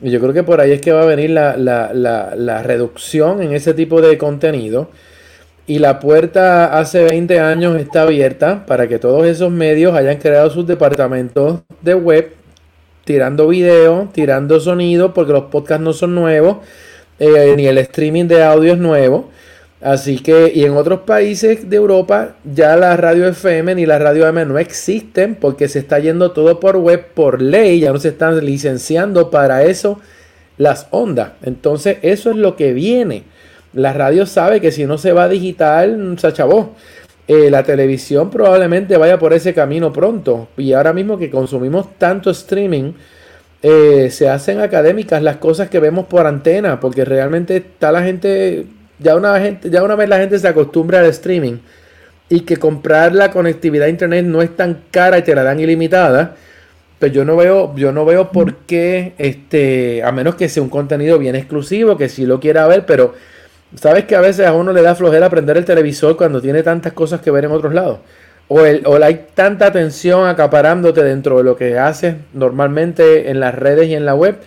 [0.00, 3.74] Y yo creo que por ahí es que va a venir la, reducción en ese
[3.74, 4.88] tipo de contenido.
[5.66, 10.48] Y la puerta hace 20 años está abierta para que todos esos medios hayan creado
[10.50, 12.32] sus departamentos de web,
[13.04, 16.58] tirando video, tirando sonido, porque los podcasts no son nuevos,
[17.18, 19.30] eh, ni el streaming de audio es nuevo.
[19.86, 24.26] Así que, y en otros países de Europa, ya la radio FM ni la radio
[24.26, 28.08] AM no existen porque se está yendo todo por web, por ley, ya no se
[28.08, 30.00] están licenciando para eso
[30.58, 31.34] las ondas.
[31.44, 33.22] Entonces, eso es lo que viene.
[33.74, 36.74] La radio sabe que si no se va digital, se achabó.
[37.28, 40.48] Eh, la televisión probablemente vaya por ese camino pronto.
[40.56, 42.94] Y ahora mismo que consumimos tanto streaming,
[43.62, 48.66] eh, se hacen académicas las cosas que vemos por antena, porque realmente está la gente
[48.98, 51.58] ya una, gente, ya una vez la gente se acostumbra al streaming
[52.28, 55.60] y que comprar la conectividad a internet no es tan cara y te la dan
[55.60, 56.36] ilimitada,
[56.98, 60.70] pues yo no veo, yo no veo por qué, este, a menos que sea un
[60.70, 63.14] contenido bien exclusivo, que si lo quiera ver, pero
[63.74, 66.92] sabes que a veces a uno le da flojera prender el televisor cuando tiene tantas
[66.92, 67.98] cosas que ver en otros lados.
[68.48, 73.88] O, o hay tanta atención acaparándote dentro de lo que haces normalmente en las redes
[73.88, 74.38] y en la web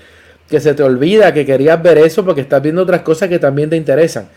[0.49, 3.69] que se te olvida que querías ver eso porque estás viendo otras cosas que también
[3.69, 4.27] te interesan.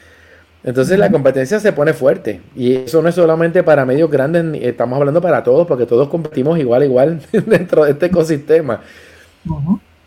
[0.64, 4.96] Entonces la competencia se pone fuerte y eso no es solamente para medios grandes, estamos
[4.96, 8.80] hablando para todos porque todos competimos igual, igual dentro de este ecosistema.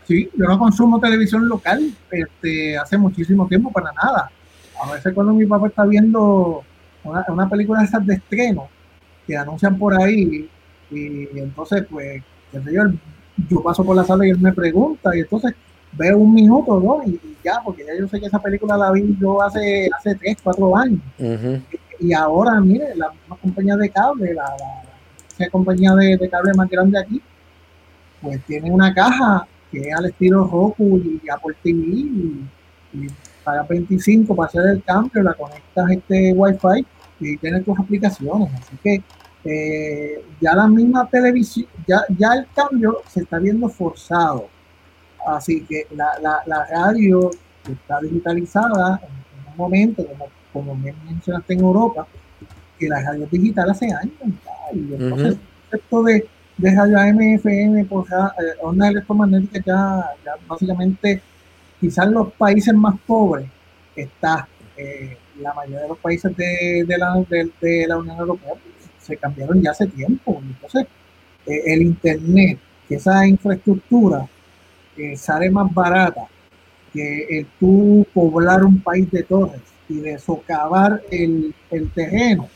[0.08, 4.32] Sí, yo no consumo televisión local este, hace muchísimo tiempo para nada.
[4.82, 6.64] A veces cuando mi papá está viendo
[7.04, 8.70] una, una película de esas de estreno
[9.28, 10.50] que anuncian por ahí
[10.92, 12.84] y, entonces pues, yo,
[13.50, 15.54] yo paso por la sala y él me pregunta y entonces
[15.98, 17.02] veo un minuto, ¿no?
[17.06, 20.38] Y, ya, porque ya yo sé que esa película la vi yo hace, hace 3,
[20.44, 21.00] 4 años.
[22.00, 24.56] y, ahora, mire, la misma compañía de cable, la,
[25.38, 27.22] la, compañía de, de, cable más grande aquí,
[28.22, 32.50] pues tiene una caja que es al estilo Roku y Apple TV y,
[32.94, 33.08] y
[33.44, 36.86] paga 25 para hacer el cambio, la conectas este Wi-Fi
[37.20, 38.50] y tienes tus aplicaciones.
[38.54, 39.04] Así que
[39.46, 44.50] eh, ya la misma televisión, ya, ya el cambio se está viendo forzado
[45.26, 47.32] Así que la, la, la radio
[47.72, 52.08] está digitalizada en, un momento, como, como mencionaste en Europa,
[52.78, 54.14] que la radio digital hace años.
[54.74, 60.32] Y entonces, el concepto de, de radio AM, FM, por eh, ondas electromagnéticas, ya, ya
[60.48, 61.22] básicamente,
[61.80, 63.48] quizás los países más pobres,
[63.96, 64.48] está
[64.78, 67.26] eh, la mayoría de los países de, de, la,
[67.62, 70.42] de, la Unión Europea, pues, se cambiaron ya hace tiempo.
[70.46, 70.88] Entonces,
[71.46, 72.60] eh, el Internet,
[72.90, 74.28] esa infraestructura,
[75.18, 76.28] sale más barata
[76.94, 82.48] que tú poblar un país de torres y de socavar el, el terreno.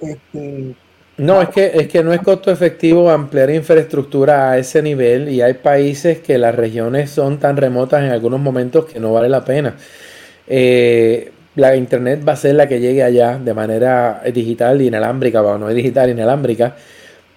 [0.00, 0.74] Este,
[1.18, 5.42] no, es que, es que no es costo efectivo ampliar infraestructura a ese nivel y
[5.42, 9.44] hay países que las regiones son tan remotas en algunos momentos que no vale la
[9.44, 9.76] pena.
[10.46, 15.42] Eh, la internet va a ser la que llegue allá de manera digital y inalámbrica,
[15.42, 16.76] bueno, no es digital inalámbrica,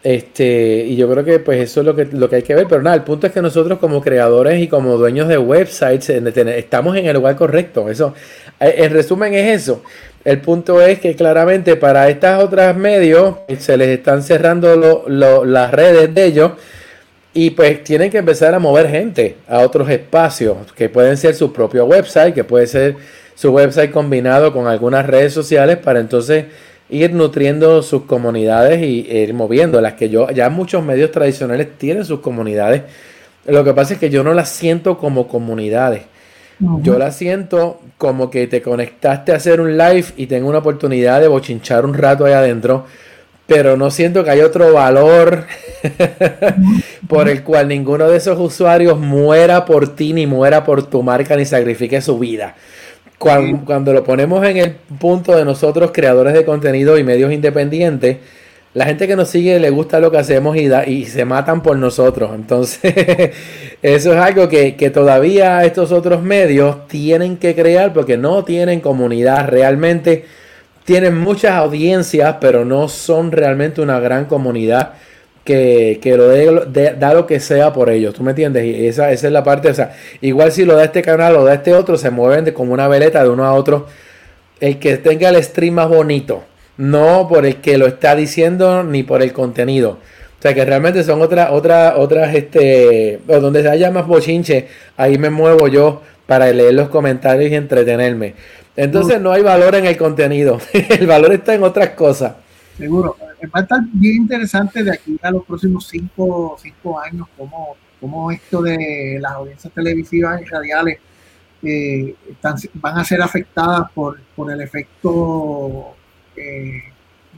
[0.06, 2.68] este, y yo creo que pues eso es lo que, lo que hay que ver.
[2.70, 6.96] Pero nada, el punto es que nosotros como creadores y como dueños de websites estamos
[6.96, 7.90] en el lugar correcto.
[7.90, 8.14] Eso,
[8.60, 9.82] eh, en resumen es eso.
[10.24, 16.14] El punto es que claramente para estas otras medios se les están cerrando las redes
[16.14, 16.52] de ellos
[17.34, 21.52] y pues tienen que empezar a mover gente a otros espacios que pueden ser su
[21.52, 22.96] propio website, que puede ser
[23.34, 26.46] su website combinado con algunas redes sociales para entonces
[26.90, 29.82] ir nutriendo sus comunidades y ir moviendo.
[29.82, 32.84] Las que yo, ya muchos medios tradicionales tienen sus comunidades.
[33.46, 36.04] Lo que pasa es que yo no las siento como comunidades.
[36.82, 41.20] Yo las siento como que te conectaste a hacer un live y tengo una oportunidad
[41.20, 42.86] de bochinchar un rato ahí adentro
[43.48, 45.46] pero no siento que hay otro valor
[47.08, 51.36] por el cual ninguno de esos usuarios muera por ti, ni muera por tu marca,
[51.36, 52.56] ni sacrifique su vida.
[53.18, 58.18] Cuando, lo ponemos en el punto de nosotros, creadores de contenido y medios independientes,
[58.74, 61.78] la gente que nos sigue le gusta lo que hacemos y, y se matan por
[61.78, 62.32] nosotros.
[62.36, 62.94] Entonces,
[63.82, 68.82] eso es algo que, que todavía estos otros medios tienen que crear porque no tienen
[68.82, 70.26] comunidad realmente.
[70.84, 74.94] Tienen muchas audiencias, pero no son realmente una gran comunidad
[75.46, 78.14] que, lo de, da lo que sea por ellos.
[78.14, 78.66] ¿Tú me entiendes?
[78.66, 81.46] Y esa, esa es la parte, o sea, igual si lo da este canal o
[81.46, 83.88] da este otro, se mueven de como una veleta de uno a otro.
[84.60, 86.44] El que tenga el stream más bonito,
[86.78, 90.00] no por el que lo está diciendo ni por el contenido.
[90.40, 94.68] O sea que realmente son otras, otras, otras, este, donde haya más bochinche,
[94.98, 98.34] ahí me muevo yo para leer los comentarios y entretenerme.
[98.76, 102.34] Entonces no hay valor en el contenido, el valor está en otras cosas.
[102.78, 103.16] Seguro,
[103.48, 108.32] va a estar bien interesante de aquí a los próximos cinco, cinco años, cómo, cómo
[108.32, 111.00] esto de las audiencias televisivas y radiales
[111.64, 115.96] eh, están, van a ser afectadas por, por el efecto
[116.36, 116.84] eh,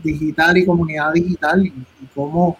[0.03, 1.74] digital y comunidad digital y,
[2.14, 2.58] cómo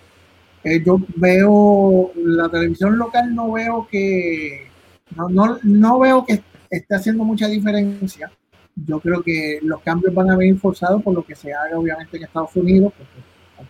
[0.64, 4.68] eh, yo veo la televisión local, no veo que
[5.16, 8.32] no, no, no veo que esté haciendo mucha diferencia.
[8.76, 12.18] Yo creo que los cambios van a venir forzados por lo que se haga obviamente
[12.18, 12.94] en Estados Unidos,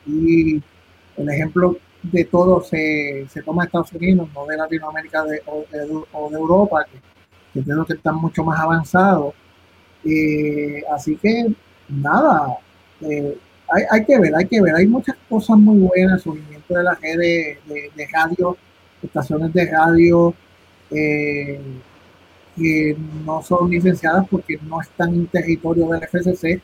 [0.08, 0.64] aquí
[1.18, 5.66] el ejemplo de todo se, se toma en Estados Unidos, no de Latinoamérica o,
[6.30, 7.00] de, Europa, que,
[7.54, 9.34] que creo que están mucho más avanzados.
[10.06, 11.48] Eh, así que
[11.90, 12.58] nada,
[13.02, 13.38] eh,
[13.70, 16.96] hay, hay, que ver, hay que ver, hay muchas cosas muy buenas, surgimiento de la
[17.02, 17.60] de,
[17.96, 18.56] de, radio,
[19.02, 20.34] estaciones de radio,
[20.92, 21.60] eh,
[22.56, 22.96] que
[23.26, 26.62] no son licenciadas porque no están en territorio del FCC,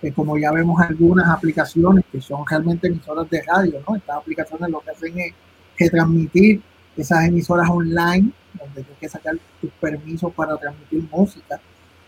[0.00, 3.96] que como ya vemos algunas aplicaciones que son realmente emisoras de radio, ¿no?
[3.96, 5.32] Estas aplicaciones lo que hacen es
[5.76, 6.60] que transmitir
[6.96, 11.60] esas emisoras online, donde tienes que sacar tus permisos para transmitir música,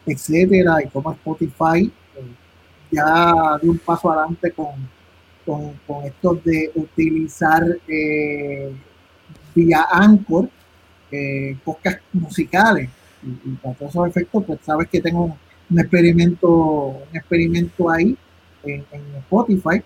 [0.06, 2.22] etcétera, y como Spotify eh,
[2.90, 4.88] ya de un paso adelante con,
[5.44, 8.72] con, con esto de utilizar eh,
[9.54, 10.48] vía Anchor
[11.10, 11.56] eh,
[12.12, 12.90] musicales
[13.22, 15.36] y, para todos esos efectos, pues sabes que tengo
[15.70, 18.16] un experimento, un experimento ahí
[18.64, 18.84] en,
[19.18, 19.82] Spotify,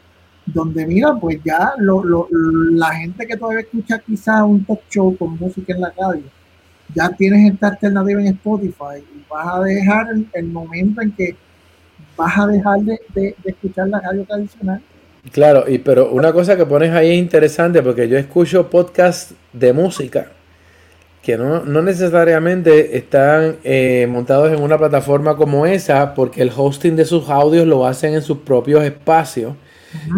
[0.47, 5.17] donde mira, pues ya lo, lo, la gente que todavía escucha quizá un talk show
[5.17, 6.23] con música en la radio,
[6.95, 11.37] ya tienes esta alternativa en Spotify y vas a dejar el, momento en que
[12.17, 14.83] vas a dejar de, de, de, escuchar la radio tradicional.
[15.31, 19.73] Claro, y pero una cosa que pones ahí es interesante porque yo escucho podcast de
[19.73, 20.33] música
[21.23, 27.05] que no, necesariamente están eh, montados en una plataforma como esa, porque el hosting de
[27.05, 29.55] sus audios lo hacen en sus propios espacios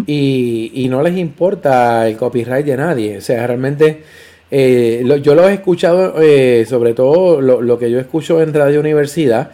[0.06, 3.18] y, no les importa el copyright de nadie.
[3.18, 4.02] O sea, realmente
[4.50, 9.50] eh, yo lo he escuchado, eh, sobre todo lo, que yo escucho en Radio Universidad,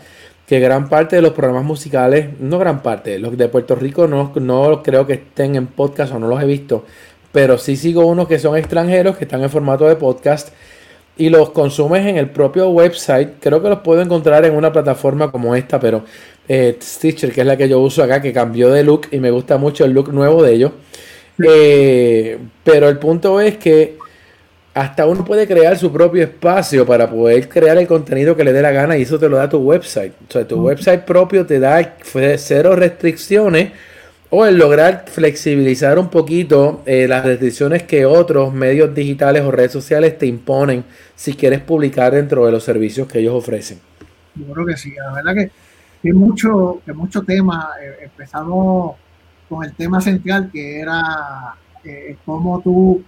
[0.46, 4.32] que gran parte de los programas musicales, no gran parte, los de Puerto Rico no,
[4.36, 6.84] no creo que estén en podcast o no los he visto,
[7.32, 10.50] pero sí sigo unos que son extranjeros, que están en formato de podcast
[11.20, 15.30] y los consumes en el propio website, creo que los puedo encontrar en una plataforma
[15.30, 16.02] como esta, pero
[16.48, 19.30] eh, Stitcher, que es la que yo uso acá, que cambió de look y me
[19.30, 20.72] gusta mucho el look nuevo de ellos.
[21.46, 23.98] Eh, pero el punto es que
[24.72, 28.62] hasta uno puede crear su propio espacio para poder crear el contenido que le dé
[28.62, 30.14] la gana y eso te lo da tu website.
[30.26, 31.96] O sea, tu website propio te da
[32.38, 33.72] cero restricciones
[34.30, 39.72] o el lograr flexibilizar un poquito eh, las restricciones que otros medios digitales o redes
[39.72, 40.84] sociales te imponen
[41.16, 43.80] si quieres publicar dentro de los servicios que ellos ofrecen.
[44.36, 47.70] Yo creo que sí, la verdad que hay mucho, que mucho tema.
[47.82, 48.96] Eh, empezamos
[49.48, 53.02] con el tema central que era eh, cómo tú,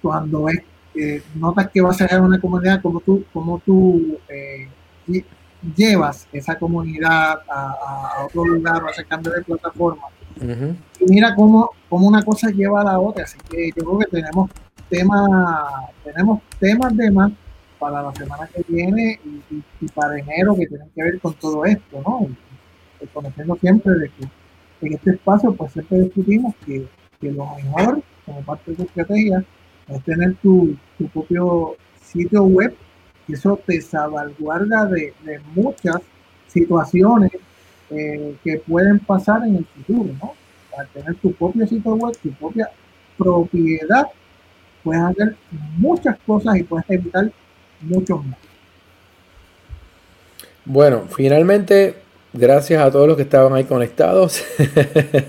[0.00, 0.46] cuando
[1.34, 4.18] notas que vas a ser una comunidad, cómo tú, cómo tú
[5.76, 10.02] llevas esa comunidad a, otro lugar o a ese cambio de plataforma.
[10.40, 13.24] Y mira cómo, cómo, una cosa lleva a la otra.
[13.24, 14.50] Así que yo creo que tenemos
[14.88, 17.32] temas, tenemos temas de más
[17.78, 19.18] para la semana que viene
[19.80, 22.28] y, para enero que tienen que ver con todo esto, ¿no?
[23.00, 26.86] Y, conociendo siempre de que en este espacio pues siempre discutimos que,
[27.20, 29.44] que lo mejor como parte de tu estrategia
[29.88, 32.72] es tener tu, tu propio sitio web
[33.28, 35.12] eso te salvaguarda de,
[35.54, 35.96] muchas
[36.48, 37.30] situaciones
[37.90, 40.34] eh, que pueden pasar en el futuro, ¿no?
[40.70, 42.70] Para tener tu propio sitio web, tu propia
[43.16, 44.06] propiedad,
[44.82, 45.36] puedes hacer
[45.76, 47.30] muchas cosas y puedes evitar
[47.80, 48.38] muchos más.
[50.64, 51.96] Bueno, finalmente,
[52.32, 54.44] gracias a todos los que estaban ahí conectados.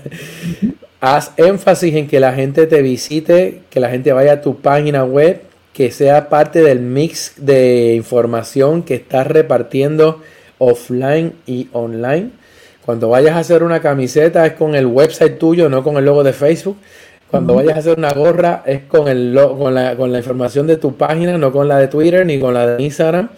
[1.00, 5.04] Haz énfasis en que la gente te visite, que la gente vaya a tu página
[5.04, 5.42] web,
[5.74, 10.22] que sea parte del mix de información que estás repartiendo
[10.58, 12.30] offline y online.
[12.86, 16.22] Cuando vayas a hacer una camiseta es con el website tuyo, no con el logo
[16.22, 16.76] de Facebook.
[17.28, 20.76] Cuando vayas a hacer una gorra es con, el con, la, con la información de
[20.76, 23.30] tu página, no con la de Twitter ni con la de Instagram.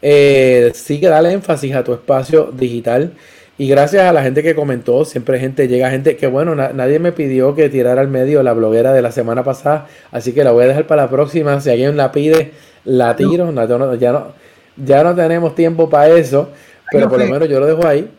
[0.00, 3.12] Eh, sí que dale énfasis a tu espacio digital.
[3.58, 7.12] Y gracias a la gente que comentó, siempre gente, llega gente que bueno, nadie me
[7.12, 10.64] pidió que tirara al medio la bloguera de la semana pasada, así que la voy
[10.64, 11.60] a dejar para la próxima.
[11.60, 12.52] Si alguien la pide,
[12.84, 13.52] la tiro.
[13.96, 14.32] ya, no,
[14.76, 16.50] ya no tenemos tiempo para eso,
[16.90, 18.10] pero por lo menos yo lo dejo ahí.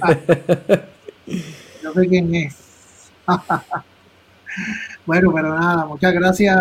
[0.00, 0.16] Ah.
[1.82, 2.56] no sé quién es.
[5.06, 6.56] bueno, pero nada, muchas gracias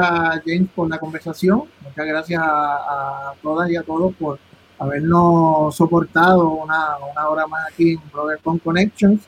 [0.45, 4.39] James por la conversación, muchas gracias a, todas y a todos por
[4.82, 6.97] habernos soportado una,
[7.29, 9.21] hora más aquí en BrotherCon Connections.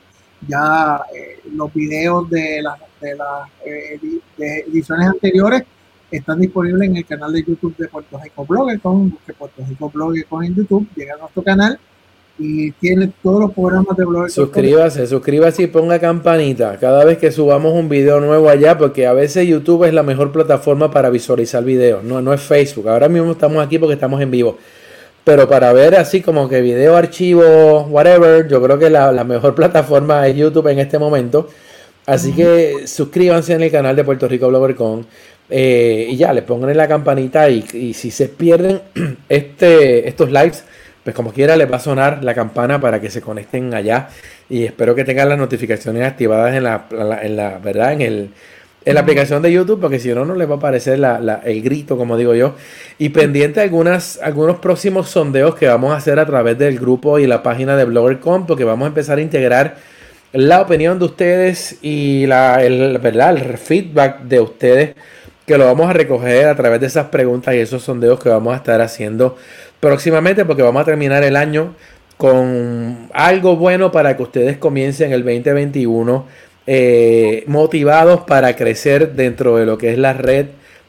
[0.48, 4.00] Ya eh, los videos de las de las eh,
[4.66, 5.62] ediciones anteriores
[6.10, 10.44] están disponibles en el canal de YouTube de Puerto Rico BloggerCon, busque Puerto Rico BloggerCon
[10.44, 11.78] en YouTube, llega a nuestro canal
[12.38, 14.28] y tiene todos los programas de blog.
[14.28, 19.12] Suscríbase, suscríbase y ponga campanita cada vez que subamos un video nuevo allá, porque a
[19.12, 22.88] veces YouTube es la mejor plataforma para visualizar videos, no, no es Facebook.
[22.88, 24.58] Ahora mismo estamos aquí porque estamos en vivo.
[25.24, 30.26] Pero para ver así como que video, archivo, whatever, yo creo que la, mejor plataforma
[30.28, 31.48] es YouTube en este momento.
[32.06, 35.06] Así que suscríbanse en el canal de Puerto Rico BloggerCon.
[35.48, 38.80] Eh, y ya, les pongan en la campanita y, y si se pierden
[39.28, 40.64] este, estos lives,
[41.04, 44.08] pues como quiera les va a sonar la campana para que se conecten allá
[44.48, 46.86] y espero que tengan las notificaciones activadas en la,
[47.22, 48.30] en la verdad en el
[48.84, 51.00] en la aplicación de YouTube porque si no no les va a aparecer
[51.44, 52.54] el grito como digo yo
[52.98, 57.26] y pendiente algunas algunos próximos sondeos que vamos a hacer a través del grupo y
[57.26, 59.76] la página de BloggerCom porque vamos a empezar a integrar
[60.32, 63.36] la opinión de ustedes y la, el, ¿verdad?
[63.36, 64.94] el feedback de ustedes
[65.46, 68.52] que lo vamos a recoger a través de esas preguntas y esos sondeos que vamos
[68.52, 69.36] a estar haciendo
[69.80, 71.74] próximamente porque vamos a terminar el año
[72.16, 76.26] con algo bueno para que ustedes comiencen el 2021
[76.66, 80.46] eh, motivados para crecer dentro de lo que es la red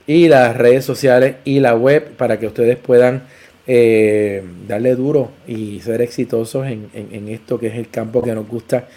[0.07, 3.23] y las redes sociales y la web para que ustedes puedan
[3.67, 8.47] eh, darle duro y ser exitosos en, en, esto que es el campo que nos
[8.47, 8.87] gusta,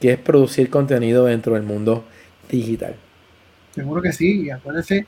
[0.00, 2.04] que es producir contenido dentro del mundo
[2.50, 2.96] digital.
[3.74, 5.06] Seguro que sí, y acuérdense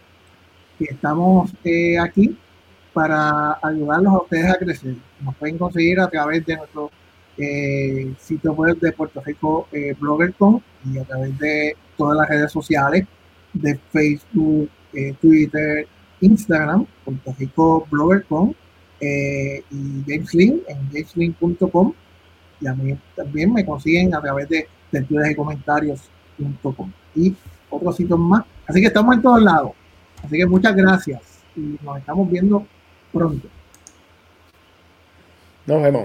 [0.79, 2.37] que estamos eh, aquí
[2.93, 4.95] para ayudarlos a ustedes a crecer.
[5.21, 6.91] Nos pueden conseguir a través de nuestro
[7.39, 9.95] eh, sitio web de Puerto Rico eh,
[10.85, 13.07] y a través de todas las redes sociales
[13.53, 15.87] de Facebook, eh, Twitter,
[16.21, 18.55] Instagram, Puerto Rico BloggerCon
[19.01, 21.93] eh, y JamesLink en jameslink.com
[22.61, 27.35] y a mí también me consiguen a través de sentidos y comentarios.com y
[27.69, 28.45] otros sitios más.
[28.67, 29.73] Así que estamos en todos lados.
[30.23, 31.21] Así que muchas gracias
[31.55, 32.67] y nos estamos viendo
[33.13, 33.49] pronto.
[35.67, 36.05] Nos vemos.